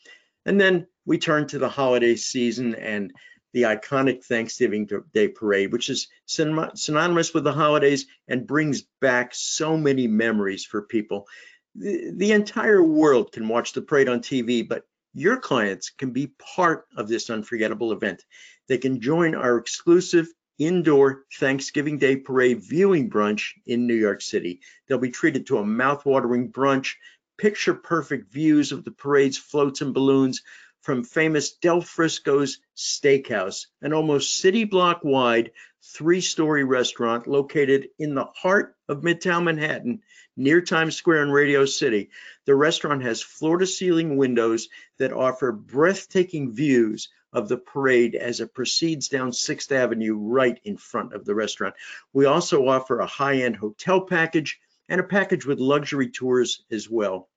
And 0.45 0.61
then 0.61 0.87
we 1.07 1.18
turn 1.18 1.47
to 1.49 1.59
the 1.59 1.68
holiday 1.71 2.14
season 2.14 2.75
and 2.75 3.12
the 3.52 3.62
iconic 3.62 4.25
Thanksgiving 4.25 4.88
Day 5.14 5.28
Parade, 5.28 5.73
which 5.73 5.88
is 5.88 6.09
synonymous 6.26 7.33
with 7.33 7.45
the 7.45 7.52
holidays 7.52 8.07
and 8.28 8.47
brings 8.47 8.83
back 9.00 9.35
so 9.35 9.76
many 9.76 10.07
memories 10.07 10.64
for 10.64 10.83
people. 10.83 11.26
The, 11.75 12.12
the 12.14 12.33
entire 12.33 12.83
world 12.83 13.33
can 13.33 13.49
watch 13.49 13.73
the 13.73 13.83
parade 13.83 14.09
on 14.09 14.21
TV, 14.21 14.69
but 14.69 14.85
your 15.14 15.38
clients 15.38 15.90
can 15.90 16.11
be 16.11 16.33
part 16.55 16.87
of 16.97 17.09
this 17.09 17.31
unforgettable 17.31 17.93
event. 17.93 18.25
They 18.69 18.78
can 18.78 19.00
join 19.00 19.35
our 19.35 19.57
exclusive 19.57 20.28
indoor 20.59 21.25
Thanksgiving 21.38 21.99
Day 21.99 22.17
Parade 22.17 22.61
viewing 22.62 23.09
brunch 23.09 23.52
in 23.67 23.87
New 23.87 23.95
York 23.95 24.21
City. 24.21 24.61
They'll 24.87 24.99
be 24.99 25.11
treated 25.11 25.47
to 25.47 25.59
a 25.59 25.64
mouth-watering 25.64 26.52
brunch, 26.52 26.95
picture-perfect 27.38 28.33
views 28.33 28.73
of 28.73 28.85
the 28.85 28.90
parade's 28.90 29.38
floats 29.38 29.81
and 29.81 29.95
balloons 29.95 30.43
from 30.83 31.05
famous 31.05 31.53
Del 31.53 31.81
Frisco's 31.81 32.61
Steakhouse, 32.77 33.67
an 33.83 33.93
almost 33.93 34.37
city 34.37 34.65
block 34.65 35.01
wide 35.05 35.53
three-story 35.83 36.65
restaurant 36.65 37.27
located 37.27 37.89
in 37.99 38.15
the 38.15 38.25
heart 38.25 38.77
of 38.89 39.03
Midtown 39.03 39.45
Manhattan 39.45 40.03
near 40.37 40.61
Times 40.61 40.97
Square 40.97 41.23
and 41.23 41.33
Radio 41.33 41.65
City. 41.65 42.11
The 42.47 42.55
restaurant 42.55 43.03
has 43.03 43.23
floor-to-ceiling 43.23 44.17
windows 44.17 44.69
that 44.99 45.13
offer 45.13 45.53
breathtaking 45.53 46.55
views 46.55 47.09
of 47.33 47.49
the 47.49 47.59
parade 47.59 48.15
as 48.15 48.41
it 48.41 48.55
proceeds 48.55 49.09
down 49.09 49.31
6th 49.31 49.73
Avenue 49.73 50.17
right 50.17 50.59
in 50.65 50.77
front 50.77 51.13
of 51.13 51.25
the 51.25 51.35
restaurant. 51.35 51.75
We 52.13 52.25
also 52.27 52.67
offer 52.67 52.99
a 52.99 53.07
high-end 53.07 53.57
hotel 53.57 54.01
package 54.03 54.59
and 54.89 55.01
a 55.01 55.05
package 55.05 55.45
with 55.45 55.59
luxury 55.59 56.11
tours 56.11 56.65
as 56.71 56.89
well. 56.89 57.29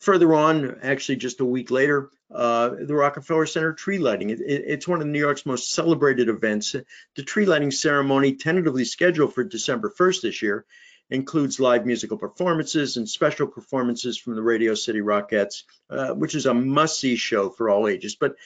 Further 0.00 0.32
on, 0.34 0.78
actually 0.82 1.16
just 1.16 1.40
a 1.40 1.44
week 1.44 1.70
later, 1.70 2.10
uh, 2.32 2.70
the 2.80 2.94
Rockefeller 2.94 3.46
Center 3.46 3.72
tree 3.72 3.98
lighting. 3.98 4.30
It, 4.30 4.40
it, 4.40 4.64
it's 4.66 4.86
one 4.86 5.00
of 5.00 5.06
New 5.06 5.18
York's 5.18 5.46
most 5.46 5.72
celebrated 5.72 6.28
events. 6.28 6.76
The 7.16 7.22
tree 7.22 7.46
lighting 7.46 7.72
ceremony, 7.72 8.36
tentatively 8.36 8.84
scheduled 8.84 9.34
for 9.34 9.42
December 9.42 9.90
1st 9.90 10.22
this 10.22 10.42
year, 10.42 10.64
includes 11.10 11.58
live 11.58 11.86
musical 11.86 12.18
performances 12.18 12.96
and 12.96 13.08
special 13.08 13.46
performances 13.46 14.18
from 14.18 14.34
the 14.34 14.42
Radio 14.42 14.74
City 14.74 15.00
Rockettes, 15.00 15.64
uh, 15.90 16.10
which 16.10 16.34
is 16.34 16.46
a 16.46 16.54
must-see 16.54 17.16
show 17.16 17.50
for 17.50 17.70
all 17.70 17.88
ages. 17.88 18.14
But 18.14 18.36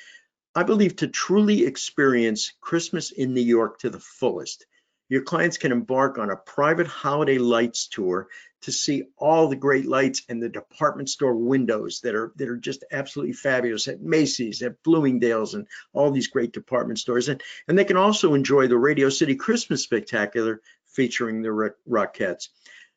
I 0.54 0.62
believe 0.62 0.96
to 0.96 1.08
truly 1.08 1.66
experience 1.66 2.52
Christmas 2.60 3.10
in 3.10 3.34
New 3.34 3.42
York 3.42 3.80
to 3.80 3.90
the 3.90 4.00
fullest, 4.00 4.66
your 5.08 5.22
clients 5.22 5.58
can 5.58 5.72
embark 5.72 6.18
on 6.18 6.30
a 6.30 6.36
private 6.36 6.86
holiday 6.86 7.38
lights 7.38 7.88
tour 7.88 8.28
to 8.62 8.72
see 8.72 9.04
all 9.16 9.48
the 9.48 9.56
great 9.56 9.86
lights 9.86 10.22
and 10.28 10.42
the 10.42 10.48
department 10.48 11.08
store 11.08 11.34
windows 11.34 12.00
that 12.02 12.14
are 12.14 12.32
that 12.36 12.48
are 12.48 12.56
just 12.56 12.84
absolutely 12.90 13.34
fabulous 13.34 13.88
at 13.88 14.00
Macy's, 14.00 14.62
at 14.62 14.82
Bloomingdale's, 14.82 15.54
and 15.54 15.66
all 15.92 16.10
these 16.10 16.28
great 16.28 16.52
department 16.52 16.98
stores. 16.98 17.28
And, 17.28 17.42
and 17.68 17.78
they 17.78 17.84
can 17.84 17.96
also 17.96 18.34
enjoy 18.34 18.68
the 18.68 18.78
Radio 18.78 19.08
City 19.08 19.34
Christmas 19.34 19.82
Spectacular 19.82 20.60
featuring 20.86 21.42
the 21.42 21.74
Rockettes. 21.88 22.48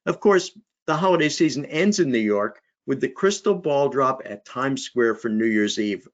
Of 0.06 0.20
course, 0.20 0.52
the 0.86 0.96
holiday 0.96 1.30
season 1.30 1.66
ends 1.66 2.00
in 2.00 2.12
New 2.12 2.20
York 2.20 2.62
with 2.86 3.02
the 3.02 3.10
crystal 3.10 3.56
ball 3.56 3.90
drop 3.90 4.22
at 4.26 4.46
Times 4.46 4.84
Square 4.84 5.16
for 5.16 5.30
New 5.30 5.46
Year's 5.46 5.80
Eve. 5.80 6.08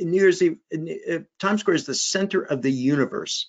New 0.00 0.20
Year's 0.20 0.42
Eve, 0.42 0.58
uh, 0.74 1.18
Times 1.38 1.60
Square 1.60 1.76
is 1.76 1.86
the 1.86 1.94
center 1.94 2.42
of 2.42 2.62
the 2.62 2.72
universe 2.72 3.48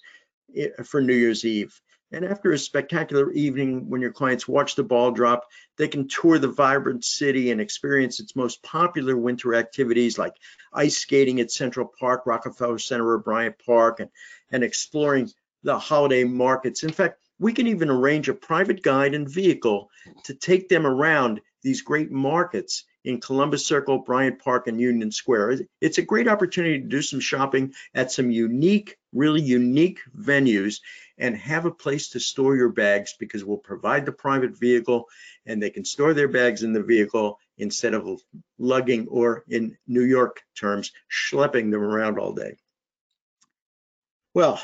eh, 0.55 0.69
for 0.83 1.01
New 1.01 1.15
Year's 1.15 1.43
Eve. 1.43 1.79
And 2.11 2.23
after 2.23 2.51
a 2.51 2.57
spectacular 2.57 3.31
evening, 3.31 3.89
when 3.89 3.99
your 3.99 4.13
clients 4.13 4.47
watch 4.47 4.75
the 4.75 4.83
ball 4.83 5.11
drop, 5.11 5.45
they 5.75 5.89
can 5.89 6.07
tour 6.07 6.39
the 6.39 6.47
vibrant 6.47 7.03
city 7.03 7.51
and 7.51 7.59
experience 7.59 8.19
its 8.19 8.35
most 8.35 8.63
popular 8.63 9.17
winter 9.17 9.55
activities 9.55 10.17
like 10.17 10.33
ice 10.73 10.97
skating 10.97 11.41
at 11.41 11.51
Central 11.51 11.85
Park, 11.99 12.25
Rockefeller 12.25 12.79
Center, 12.79 13.09
or 13.09 13.17
Bryant 13.17 13.55
Park, 13.65 13.99
and, 13.99 14.09
and 14.51 14.63
exploring 14.63 15.29
the 15.63 15.77
holiday 15.77 16.23
markets. 16.23 16.83
In 16.83 16.93
fact, 16.93 17.19
we 17.39 17.51
can 17.51 17.67
even 17.67 17.89
arrange 17.89 18.29
a 18.29 18.33
private 18.33 18.81
guide 18.81 19.13
and 19.13 19.29
vehicle 19.29 19.89
to 20.23 20.33
take 20.33 20.69
them 20.69 20.87
around 20.87 21.41
these 21.61 21.81
great 21.81 22.09
markets 22.09 22.85
in 23.07 23.21
Columbus 23.21 23.65
Circle, 23.65 23.99
Bryant 23.99 24.37
Park, 24.37 24.67
and 24.67 24.81
Union 24.81 25.11
Square. 25.11 25.59
It's 25.79 25.97
a 25.97 26.01
great 26.01 26.27
opportunity 26.27 26.81
to 26.81 26.87
do 26.87 27.01
some 27.01 27.21
shopping 27.21 27.73
at 27.95 28.11
some 28.11 28.29
unique, 28.29 28.97
really 29.13 29.41
unique 29.41 29.99
venues 30.13 30.81
and 31.17 31.33
have 31.37 31.65
a 31.65 31.71
place 31.71 32.09
to 32.09 32.19
store 32.19 32.57
your 32.57 32.67
bags 32.67 33.15
because 33.17 33.45
we'll 33.45 33.59
provide 33.59 34.05
the 34.05 34.11
private 34.11 34.59
vehicle 34.59 35.05
and 35.45 35.63
they 35.63 35.69
can 35.69 35.85
store 35.85 36.13
their 36.13 36.27
bags 36.27 36.63
in 36.63 36.73
the 36.73 36.83
vehicle 36.83 37.39
instead 37.57 37.93
of 37.93 38.21
lugging 38.59 39.07
or 39.07 39.45
in 39.47 39.77
New 39.87 40.03
York 40.03 40.41
terms, 40.59 40.91
schlepping 41.09 41.71
them 41.71 41.81
around 41.81 42.19
all 42.19 42.33
day. 42.33 42.57
Well, 44.33 44.61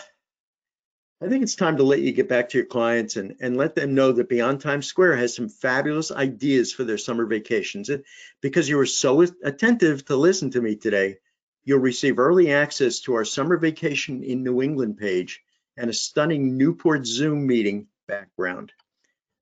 I 1.23 1.29
think 1.29 1.41
it's 1.41 1.55
time 1.55 1.77
to 1.77 1.83
let 1.83 2.01
you 2.01 2.11
get 2.11 2.27
back 2.27 2.49
to 2.49 2.57
your 2.57 2.67
clients 2.67 3.15
and, 3.15 3.37
and 3.39 3.55
let 3.55 3.75
them 3.75 3.95
know 3.95 4.11
that 4.11 4.27
Beyond 4.27 4.59
Times 4.59 4.87
Square 4.87 5.15
has 5.15 5.33
some 5.33 5.47
fabulous 5.47 6.11
ideas 6.11 6.73
for 6.73 6.83
their 6.83 6.97
summer 6.97 7.25
vacations. 7.25 7.87
And 7.87 8.03
because 8.41 8.67
you 8.67 8.75
were 8.75 8.85
so 8.85 9.21
attentive 9.21 10.03
to 10.05 10.17
listen 10.17 10.51
to 10.51 10.61
me 10.61 10.75
today, 10.75 11.19
you'll 11.63 11.79
receive 11.79 12.19
early 12.19 12.51
access 12.51 12.99
to 13.01 13.13
our 13.13 13.23
summer 13.23 13.55
vacation 13.55 14.21
in 14.23 14.43
New 14.43 14.61
England 14.61 14.97
page 14.97 15.41
and 15.77 15.89
a 15.89 15.93
stunning 15.93 16.57
Newport 16.57 17.07
Zoom 17.07 17.47
meeting 17.47 17.87
background. 18.05 18.73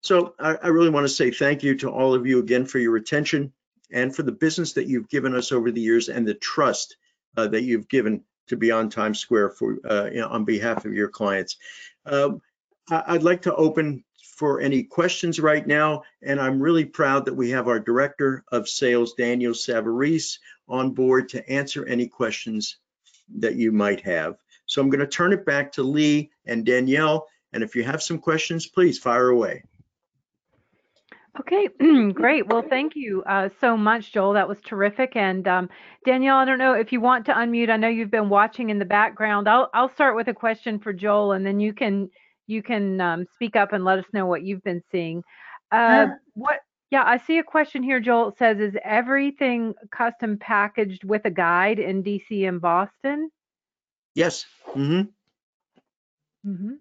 So 0.02 0.36
I, 0.40 0.58
I 0.62 0.68
really 0.68 0.92
want 0.92 1.06
to 1.06 1.10
say 1.10 1.32
thank 1.32 1.64
you 1.64 1.78
to 1.78 1.90
all 1.90 2.14
of 2.14 2.28
you 2.28 2.38
again 2.38 2.68
for 2.68 2.78
your 2.78 2.96
attention 2.96 3.54
and 3.92 4.16
for 4.16 4.22
the 4.22 4.32
business 4.32 4.74
that 4.74 4.88
you've 4.88 5.10
given 5.10 5.34
us 5.34 5.52
over 5.52 5.72
the 5.72 5.82
years 5.82 6.10
and 6.10 6.28
the 6.28 6.36
trust 6.36 6.96
uh, 7.38 7.48
that 7.48 7.64
you've 7.64 7.90
given 7.90 8.24
to 8.52 8.58
Beyond 8.58 8.92
Times 8.92 9.20
Square 9.20 9.52
for 9.52 9.78
uh, 9.90 10.10
you 10.12 10.20
know, 10.20 10.28
on 10.28 10.46
behalf 10.46 10.86
of 10.86 10.94
your 10.94 11.08
clients. 11.08 11.58
Um, 12.06 12.42
I'd 12.90 13.24
like 13.24 13.44
to 13.44 13.56
open 13.56 14.04
for 14.36 14.60
any 14.60 14.84
questions 14.84 15.40
right 15.40 15.66
now, 15.66 16.04
and 16.22 16.40
I'm 16.40 16.62
really 16.62 16.84
proud 16.84 17.26
that 17.26 17.34
we 17.34 17.52
have 17.52 17.68
our 17.68 17.80
Director 17.80 18.44
of 18.52 18.68
Sales, 18.68 19.14
Daniel 19.14 19.54
Savarese, 19.54 20.40
on 20.68 20.92
board 20.92 21.30
to 21.30 21.50
answer 21.50 21.86
any 21.86 22.08
questions 22.08 22.78
that 23.38 23.56
you 23.56 23.72
might 23.72 24.02
have. 24.02 24.36
So 24.66 24.82
I'm 24.82 24.90
going 24.90 25.00
to 25.00 25.08
turn 25.08 25.32
it 25.32 25.46
back 25.46 25.72
to 25.74 25.84
Lee 25.84 26.32
and 26.46 26.66
Danielle, 26.66 27.28
and 27.54 27.64
if 27.64 27.76
you 27.76 27.84
have 27.84 28.04
some 28.04 28.20
questions, 28.20 28.68
please 28.68 28.98
fire 28.98 29.30
away. 29.30 29.64
Okay, 31.40 31.70
great. 32.14 32.48
Well, 32.48 32.62
thank 32.62 32.96
you 32.96 33.24
uh, 33.24 33.50
so 33.62 33.78
much, 33.78 34.12
Joel. 34.12 34.34
That 34.34 34.50
was 34.50 34.58
terrific. 34.66 35.16
And 35.16 35.48
um, 35.48 35.70
Danielle, 36.06 36.38
I 36.38 36.46
don't 36.46 36.60
know 36.60 36.74
if 36.74 36.92
you 36.92 37.00
want 37.00 37.26
to 37.28 37.34
unmute. 37.34 37.70
I 37.70 37.78
know 37.78 37.88
you've 37.88 38.12
been 38.12 38.30
watching 38.30 38.70
in 38.70 38.80
the 38.80 38.86
background. 38.86 39.48
I'll 39.48 39.70
I'll 39.74 39.94
start 39.94 40.16
with 40.16 40.28
a 40.28 40.34
question 40.34 40.80
for 40.80 40.92
Joel, 40.92 41.32
and 41.34 41.46
then 41.46 41.60
you 41.60 41.74
can 41.74 42.10
you 42.48 42.62
can 42.62 43.00
um, 43.00 43.26
speak 43.34 43.56
up 43.56 43.72
and 43.72 43.86
let 43.86 43.98
us 43.98 44.06
know 44.14 44.26
what 44.26 44.44
you've 44.44 44.64
been 44.64 44.84
seeing. 44.92 45.24
Uh, 45.72 46.08
what? 46.34 46.60
Yeah, 46.90 47.04
I 47.06 47.18
see 47.18 47.38
a 47.38 47.44
question 47.44 47.82
here. 47.82 48.02
Joel 48.02 48.30
it 48.30 48.38
says, 48.38 48.60
"Is 48.60 48.76
everything 48.84 49.74
custom 49.90 50.38
packaged 50.38 51.06
with 51.06 51.24
a 51.24 51.32
guide 51.32 51.80
in 51.80 52.04
DC 52.04 52.46
and 52.46 52.60
Boston?" 52.60 53.32
Yes. 54.16 54.46
Mm-hmm. 54.76 56.50
Mm-hmm. 56.50 56.74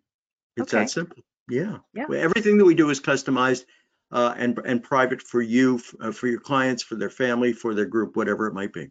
It's 0.56 0.74
okay. 0.74 0.82
that 0.82 0.90
simple. 0.90 1.22
Yeah. 1.48 1.78
Yeah. 1.94 2.06
Everything 2.12 2.58
that 2.58 2.64
we 2.64 2.74
do 2.74 2.90
is 2.90 3.00
customized 3.00 3.64
uh, 4.12 4.34
and, 4.36 4.58
and 4.64 4.82
private 4.82 5.22
for 5.22 5.42
you, 5.42 5.80
uh, 6.00 6.12
for 6.12 6.26
your 6.26 6.40
clients, 6.40 6.82
for 6.82 6.96
their 6.96 7.10
family, 7.10 7.52
for 7.52 7.74
their 7.74 7.86
group, 7.86 8.16
whatever 8.16 8.46
it 8.46 8.54
might 8.54 8.72
be. 8.72 8.90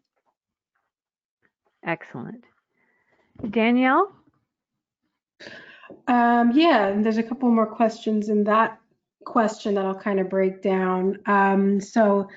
Excellent. 1.84 2.44
Danielle? 3.50 4.12
Um, 6.08 6.52
yeah, 6.54 6.94
there's 6.98 7.18
a 7.18 7.24
couple 7.24 7.50
more 7.50 7.68
questions 7.68 8.30
in 8.30 8.44
that 8.46 8.80
question 9.26 9.76
that 9.76 9.86
I'll 9.86 9.96
kind 9.96 10.20
of 10.20 10.30
break 10.30 10.62
down. 10.62 11.20
Um, 11.26 11.80
so 11.80 12.28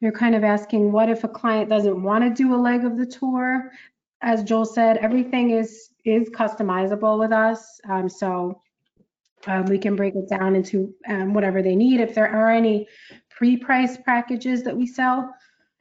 you're 0.00 0.12
kind 0.12 0.34
of 0.34 0.44
asking, 0.44 0.92
what 0.92 1.08
if 1.08 1.24
a 1.24 1.28
client 1.28 1.68
doesn't 1.68 2.02
want 2.02 2.24
to 2.24 2.30
do 2.30 2.54
a 2.54 2.56
leg 2.56 2.84
of 2.84 2.96
the 2.96 3.06
tour? 3.06 3.70
As 4.22 4.42
Joel 4.42 4.64
said, 4.64 4.98
everything 4.98 5.50
is 5.50 5.90
is 6.04 6.30
customizable 6.30 7.18
with 7.18 7.32
us. 7.32 7.80
Um, 7.88 8.08
so 8.08 8.62
Um, 9.46 9.66
we 9.66 9.78
can 9.78 9.96
break 9.96 10.14
it 10.14 10.28
down 10.28 10.56
into 10.56 10.94
um, 11.08 11.34
whatever 11.34 11.62
they 11.62 11.76
need. 11.76 12.00
If 12.00 12.14
there 12.14 12.28
are 12.28 12.50
any 12.50 12.88
pre-priced 13.30 14.04
packages 14.04 14.62
that 14.64 14.76
we 14.76 14.86
sell, 14.86 15.32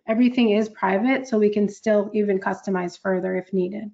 everything 0.08 0.52
is 0.52 0.70
private, 0.70 1.28
so 1.28 1.40
we 1.40 1.50
can 1.50 1.68
still 1.68 2.12
even 2.14 2.40
customize 2.40 3.00
further 3.00 3.36
if 3.36 3.52
needed. 3.54 3.90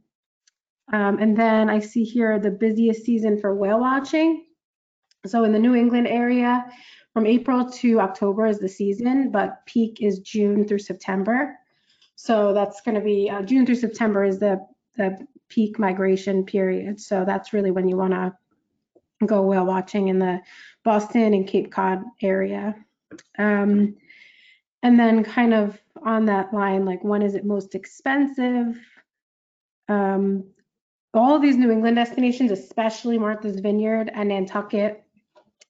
Um, 0.91 1.19
and 1.19 1.37
then 1.37 1.69
I 1.69 1.79
see 1.79 2.03
here 2.03 2.37
the 2.39 2.51
busiest 2.51 3.05
season 3.05 3.39
for 3.39 3.55
whale 3.55 3.79
watching. 3.79 4.45
So 5.25 5.43
in 5.43 5.53
the 5.53 5.59
New 5.59 5.75
England 5.75 6.07
area, 6.07 6.65
from 7.13 7.25
April 7.25 7.69
to 7.69 7.99
October 7.99 8.47
is 8.47 8.59
the 8.59 8.69
season, 8.69 9.31
but 9.31 9.65
peak 9.65 10.01
is 10.01 10.19
June 10.19 10.67
through 10.67 10.79
September. 10.79 11.57
So 12.15 12.53
that's 12.53 12.81
going 12.81 12.95
to 12.95 13.01
be 13.01 13.29
uh, 13.29 13.41
June 13.41 13.65
through 13.65 13.75
September 13.75 14.23
is 14.23 14.39
the, 14.39 14.65
the 14.97 15.17
peak 15.49 15.79
migration 15.79 16.45
period. 16.45 16.99
So 16.99 17.25
that's 17.25 17.53
really 17.53 17.71
when 17.71 17.87
you 17.87 17.97
want 17.97 18.13
to 18.13 18.33
go 19.27 19.41
whale 19.41 19.65
watching 19.65 20.07
in 20.07 20.19
the 20.19 20.41
Boston 20.83 21.33
and 21.33 21.47
Cape 21.47 21.71
Cod 21.71 22.03
area. 22.21 22.75
Um, 23.37 23.95
and 24.83 24.99
then 24.99 25.23
kind 25.23 25.53
of 25.53 25.79
on 26.03 26.25
that 26.25 26.53
line, 26.53 26.85
like 26.85 27.03
when 27.03 27.21
is 27.21 27.35
it 27.35 27.45
most 27.45 27.75
expensive? 27.75 28.79
Um, 29.87 30.45
all 31.13 31.39
these 31.39 31.57
New 31.57 31.71
England 31.71 31.97
destinations, 31.97 32.51
especially 32.51 33.17
Martha's 33.17 33.59
Vineyard 33.59 34.09
and 34.13 34.29
Nantucket 34.29 35.03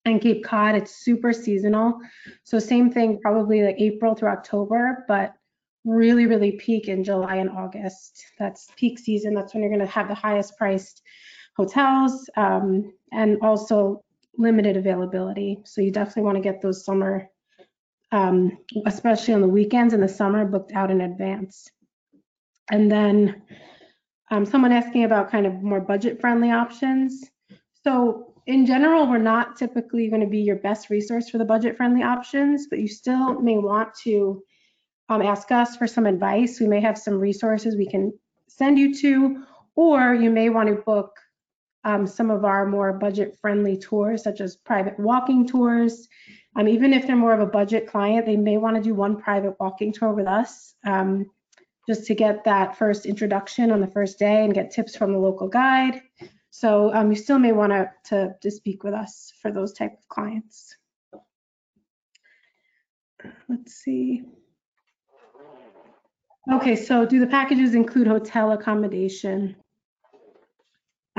and 0.05 0.21
Cape 0.21 0.43
Cod, 0.43 0.75
it's 0.75 0.95
super 0.95 1.33
seasonal. 1.33 1.99
So 2.43 2.59
same 2.59 2.91
thing, 2.91 3.19
probably 3.19 3.63
like 3.63 3.75
April 3.79 4.15
through 4.15 4.29
October, 4.29 5.03
but 5.07 5.33
really, 5.83 6.27
really 6.27 6.53
peak 6.53 6.87
in 6.87 7.03
July 7.03 7.35
and 7.37 7.49
August. 7.49 8.23
That's 8.37 8.67
peak 8.75 8.99
season. 8.99 9.33
That's 9.33 9.53
when 9.53 9.63
you're 9.63 9.71
going 9.71 9.85
to 9.85 9.91
have 9.91 10.07
the 10.07 10.15
highest 10.15 10.57
priced 10.57 11.01
hotels 11.55 12.29
um, 12.37 12.93
and 13.11 13.37
also 13.41 14.03
limited 14.37 14.77
availability. 14.77 15.59
So 15.65 15.81
you 15.81 15.91
definitely 15.91 16.23
want 16.23 16.37
to 16.37 16.41
get 16.41 16.61
those 16.61 16.85
summer, 16.85 17.29
um, 18.11 18.57
especially 18.85 19.33
on 19.33 19.41
the 19.41 19.47
weekends 19.47 19.93
in 19.93 20.01
the 20.01 20.07
summer, 20.07 20.45
booked 20.45 20.71
out 20.73 20.91
in 20.91 21.01
advance. 21.01 21.69
And 22.69 22.91
then 22.91 23.41
um, 24.31 24.45
someone 24.45 24.71
asking 24.71 25.03
about 25.03 25.29
kind 25.29 25.45
of 25.45 25.61
more 25.61 25.81
budget 25.81 26.21
friendly 26.21 26.51
options. 26.51 27.29
So 27.83 28.33
in 28.47 28.65
general, 28.65 29.07
we're 29.07 29.17
not 29.17 29.57
typically 29.57 30.09
going 30.09 30.21
to 30.21 30.27
be 30.27 30.39
your 30.39 30.55
best 30.55 30.89
resource 30.89 31.29
for 31.29 31.37
the 31.37 31.45
budget 31.45 31.77
friendly 31.77 32.01
options, 32.01 32.67
but 32.69 32.79
you 32.79 32.87
still 32.87 33.39
may 33.39 33.57
want 33.57 33.93
to 34.03 34.41
um, 35.09 35.21
ask 35.21 35.51
us 35.51 35.75
for 35.75 35.85
some 35.85 36.05
advice. 36.05 36.59
We 36.59 36.67
may 36.67 36.79
have 36.79 36.97
some 36.97 37.19
resources 37.19 37.75
we 37.75 37.87
can 37.87 38.13
send 38.47 38.79
you 38.79 38.95
to, 38.95 39.43
or 39.75 40.13
you 40.13 40.29
may 40.29 40.49
want 40.49 40.69
to 40.69 40.75
book 40.75 41.11
um, 41.83 42.05
some 42.05 42.29
of 42.29 42.45
our 42.45 42.65
more 42.65 42.93
budget 42.93 43.37
friendly 43.41 43.77
tours, 43.77 44.23
such 44.23 44.41
as 44.41 44.55
private 44.55 44.99
walking 44.99 45.47
tours. 45.47 46.07
Um, 46.55 46.67
even 46.67 46.93
if 46.93 47.07
they're 47.07 47.15
more 47.15 47.33
of 47.33 47.39
a 47.39 47.45
budget 47.45 47.87
client, 47.87 48.25
they 48.25 48.37
may 48.37 48.57
want 48.57 48.75
to 48.75 48.81
do 48.81 48.93
one 48.93 49.19
private 49.19 49.55
walking 49.59 49.93
tour 49.93 50.13
with 50.13 50.27
us 50.27 50.75
um, 50.85 51.29
just 51.87 52.05
to 52.07 52.15
get 52.15 52.43
that 52.43 52.77
first 52.77 53.05
introduction 53.05 53.71
on 53.71 53.79
the 53.79 53.87
first 53.87 54.19
day 54.19 54.43
and 54.43 54.53
get 54.53 54.71
tips 54.71 54.95
from 54.95 55.13
the 55.13 55.19
local 55.19 55.47
guide. 55.47 56.01
So 56.51 56.93
um, 56.93 57.09
you 57.09 57.15
still 57.15 57.39
may 57.39 57.53
want 57.53 57.71
to, 58.05 58.35
to, 58.41 58.51
speak 58.51 58.83
with 58.83 58.93
us 58.93 59.31
for 59.41 59.51
those 59.51 59.71
type 59.71 59.93
of 59.93 60.07
clients. 60.09 60.75
Let's 63.47 63.73
see. 63.73 64.23
Okay, 66.51 66.75
so 66.75 67.05
do 67.05 67.19
the 67.19 67.27
packages 67.27 67.73
include 67.73 68.07
hotel 68.07 68.51
accommodation? 68.51 69.55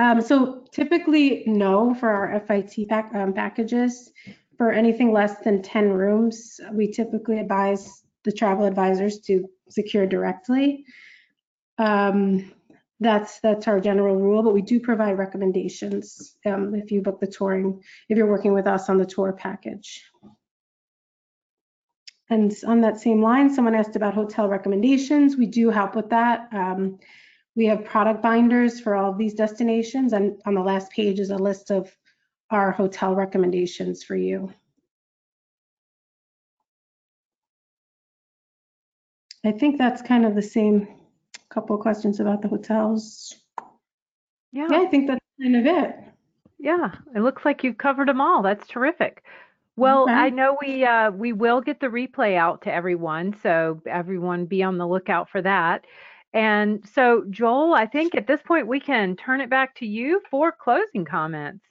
Um, 0.02 0.20
so 0.20 0.64
typically, 0.72 1.44
no 1.46 1.94
for 1.94 2.10
our 2.10 2.40
FIT 2.40 2.88
pack, 2.88 3.14
um, 3.14 3.32
packages. 3.32 4.10
For 4.58 4.72
anything 4.72 5.12
less 5.12 5.38
than 5.44 5.62
10 5.62 5.90
rooms, 5.90 6.58
we 6.72 6.90
typically 6.90 7.38
advise 7.38 8.02
the 8.24 8.32
travel 8.32 8.64
advisors 8.64 9.20
to 9.20 9.48
secure 9.68 10.04
directly. 10.04 10.84
Um, 11.78 12.52
that's 12.98 13.38
that's 13.40 13.68
our 13.68 13.78
general 13.78 14.16
rule, 14.16 14.42
but 14.42 14.54
we 14.54 14.62
do 14.62 14.80
provide 14.80 15.18
recommendations 15.18 16.36
um, 16.46 16.74
if 16.74 16.90
you 16.90 17.00
book 17.00 17.20
the 17.20 17.28
touring, 17.28 17.80
if 18.08 18.18
you're 18.18 18.26
working 18.26 18.54
with 18.54 18.66
us 18.66 18.88
on 18.88 18.98
the 18.98 19.06
tour 19.06 19.32
package. 19.32 20.04
And 22.28 22.52
on 22.66 22.80
that 22.80 22.98
same 22.98 23.22
line, 23.22 23.54
someone 23.54 23.76
asked 23.76 23.94
about 23.94 24.14
hotel 24.14 24.48
recommendations. 24.48 25.36
We 25.36 25.46
do 25.46 25.70
help 25.70 25.94
with 25.94 26.10
that. 26.10 26.48
Um, 26.52 26.98
we 27.54 27.66
have 27.66 27.84
product 27.84 28.22
binders 28.22 28.80
for 28.80 28.94
all 28.94 29.10
of 29.10 29.18
these 29.18 29.34
destinations, 29.34 30.12
and 30.12 30.40
on 30.46 30.54
the 30.54 30.60
last 30.62 30.90
page 30.92 31.20
is 31.20 31.30
a 31.30 31.36
list 31.36 31.70
of 31.70 31.94
our 32.50 32.70
hotel 32.70 33.14
recommendations 33.14 34.02
for 34.02 34.16
you. 34.16 34.52
I 39.44 39.52
think 39.52 39.76
that's 39.78 40.02
kind 40.02 40.24
of 40.24 40.34
the 40.34 40.42
same 40.42 40.88
couple 41.48 41.74
of 41.76 41.82
questions 41.82 42.20
about 42.20 42.42
the 42.42 42.48
hotels. 42.48 43.34
Yeah. 44.52 44.68
Yeah, 44.70 44.80
I 44.80 44.86
think 44.86 45.08
that's 45.08 45.24
kind 45.40 45.56
of 45.56 45.66
it. 45.66 45.96
Yeah, 46.58 46.92
it 47.14 47.20
looks 47.20 47.44
like 47.44 47.64
you've 47.64 47.78
covered 47.78 48.08
them 48.08 48.20
all. 48.20 48.42
That's 48.42 48.66
terrific. 48.68 49.24
Well, 49.76 50.04
Okay. 50.04 50.12
I 50.12 50.30
know 50.30 50.56
we 50.60 50.84
uh, 50.84 51.10
we 51.10 51.32
will 51.32 51.60
get 51.60 51.80
the 51.80 51.86
replay 51.88 52.36
out 52.36 52.62
to 52.62 52.72
everyone, 52.72 53.34
so 53.42 53.80
everyone 53.86 54.44
be 54.46 54.62
on 54.62 54.78
the 54.78 54.86
lookout 54.86 55.28
for 55.30 55.42
that. 55.42 55.86
And 56.32 56.88
so, 56.94 57.24
Joel, 57.28 57.74
I 57.74 57.86
think 57.86 58.14
at 58.14 58.26
this 58.26 58.40
point 58.44 58.66
we 58.66 58.80
can 58.80 59.16
turn 59.16 59.40
it 59.40 59.50
back 59.50 59.76
to 59.76 59.86
you 59.86 60.22
for 60.30 60.52
closing 60.52 61.04
comments. 61.04 61.64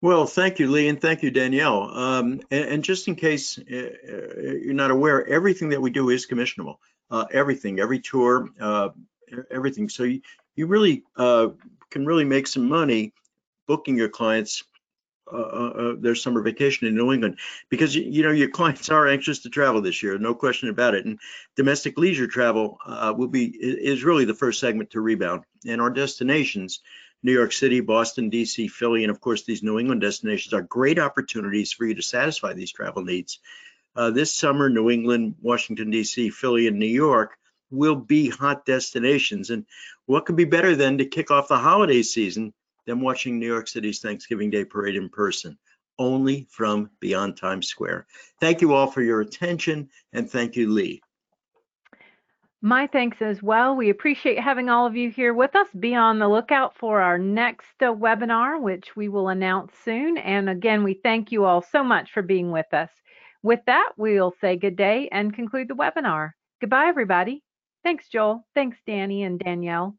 Well, 0.00 0.26
thank 0.26 0.58
you, 0.58 0.68
Lee, 0.68 0.88
and 0.88 1.00
thank 1.00 1.22
you, 1.22 1.30
Danielle. 1.30 1.96
Um, 1.96 2.40
and, 2.50 2.64
and 2.64 2.84
just 2.84 3.06
in 3.06 3.14
case 3.14 3.56
uh, 3.58 3.62
uh, 3.76 4.52
you're 4.60 4.74
not 4.74 4.90
aware, 4.90 5.24
everything 5.28 5.68
that 5.68 5.80
we 5.80 5.90
do 5.90 6.10
is 6.10 6.26
commissionable. 6.26 6.76
Uh, 7.08 7.26
everything, 7.30 7.78
every 7.78 8.00
tour, 8.00 8.48
uh, 8.60 8.88
everything. 9.50 9.88
So 9.88 10.02
you, 10.02 10.22
you 10.56 10.66
really 10.66 11.04
uh, 11.16 11.48
can 11.90 12.04
really 12.04 12.24
make 12.24 12.48
some 12.48 12.68
money 12.68 13.12
booking 13.68 13.96
your 13.96 14.08
clients 14.08 14.64
uh, 15.32 15.36
uh, 15.36 15.72
uh, 15.82 15.94
their 15.98 16.14
summer 16.14 16.42
vacation 16.42 16.86
in 16.86 16.94
New 16.94 17.12
England 17.12 17.38
because 17.68 17.94
you, 17.94 18.22
know 18.22 18.30
your 18.30 18.50
clients 18.50 18.88
are 18.90 19.08
anxious 19.08 19.40
to 19.40 19.50
travel 19.50 19.80
this 19.80 20.02
year, 20.02 20.18
no 20.18 20.34
question 20.34 20.68
about 20.68 20.94
it. 20.94 21.06
And 21.06 21.18
domestic 21.56 21.98
leisure 21.98 22.26
travel 22.26 22.78
uh, 22.86 23.14
will 23.16 23.28
be 23.28 23.46
is 23.46 24.04
really 24.04 24.24
the 24.24 24.34
first 24.34 24.60
segment 24.60 24.90
to 24.90 25.00
rebound. 25.00 25.44
And 25.66 25.80
our 25.80 25.90
destinations 25.90 26.80
New 27.22 27.32
York 27.32 27.52
City, 27.52 27.80
Boston, 27.80 28.30
DC, 28.30 28.68
Philly, 28.68 29.04
and 29.04 29.10
of 29.10 29.20
course, 29.20 29.44
these 29.44 29.62
New 29.62 29.78
England 29.78 30.00
destinations 30.00 30.52
are 30.52 30.62
great 30.62 30.98
opportunities 30.98 31.72
for 31.72 31.86
you 31.86 31.94
to 31.94 32.02
satisfy 32.02 32.52
these 32.52 32.72
travel 32.72 33.04
needs. 33.04 33.38
Uh, 33.94 34.10
this 34.10 34.34
summer, 34.34 34.68
New 34.68 34.90
England, 34.90 35.36
Washington, 35.40 35.92
DC, 35.92 36.32
Philly, 36.32 36.66
and 36.66 36.78
New 36.78 36.86
York 36.86 37.36
will 37.70 37.94
be 37.94 38.28
hot 38.28 38.66
destinations. 38.66 39.50
And 39.50 39.66
what 40.06 40.26
could 40.26 40.36
be 40.36 40.44
better 40.44 40.74
than 40.74 40.98
to 40.98 41.04
kick 41.04 41.30
off 41.30 41.48
the 41.48 41.58
holiday 41.58 42.02
season 42.02 42.52
than 42.86 43.00
watching 43.00 43.38
New 43.38 43.46
York 43.46 43.68
City's 43.68 44.00
Thanksgiving 44.00 44.50
Day 44.50 44.64
parade 44.64 44.96
in 44.96 45.08
person? 45.08 45.58
Only 45.98 46.46
from 46.50 46.90
beyond 47.00 47.36
Times 47.36 47.68
Square. 47.68 48.06
Thank 48.40 48.60
you 48.60 48.74
all 48.74 48.86
for 48.86 49.02
your 49.02 49.20
attention, 49.20 49.88
and 50.12 50.30
thank 50.30 50.56
you, 50.56 50.70
Lee. 50.70 51.02
My 52.64 52.86
thanks 52.86 53.20
as 53.20 53.42
well. 53.42 53.74
We 53.74 53.90
appreciate 53.90 54.38
having 54.38 54.68
all 54.68 54.86
of 54.86 54.94
you 54.94 55.10
here 55.10 55.34
with 55.34 55.56
us. 55.56 55.66
Be 55.80 55.96
on 55.96 56.20
the 56.20 56.28
lookout 56.28 56.76
for 56.78 57.00
our 57.00 57.18
next 57.18 57.66
uh, 57.80 57.92
webinar, 57.92 58.60
which 58.60 58.94
we 58.94 59.08
will 59.08 59.30
announce 59.30 59.72
soon. 59.84 60.16
And 60.16 60.48
again, 60.48 60.84
we 60.84 60.94
thank 61.02 61.32
you 61.32 61.44
all 61.44 61.60
so 61.60 61.82
much 61.82 62.12
for 62.12 62.22
being 62.22 62.52
with 62.52 62.72
us. 62.72 62.88
With 63.42 63.58
that, 63.66 63.90
we'll 63.96 64.32
say 64.40 64.56
good 64.56 64.76
day 64.76 65.08
and 65.10 65.34
conclude 65.34 65.66
the 65.66 65.74
webinar. 65.74 66.30
Goodbye, 66.60 66.86
everybody. 66.86 67.42
Thanks, 67.82 68.08
Joel. 68.08 68.46
Thanks, 68.54 68.78
Danny 68.86 69.24
and 69.24 69.40
Danielle. 69.40 69.96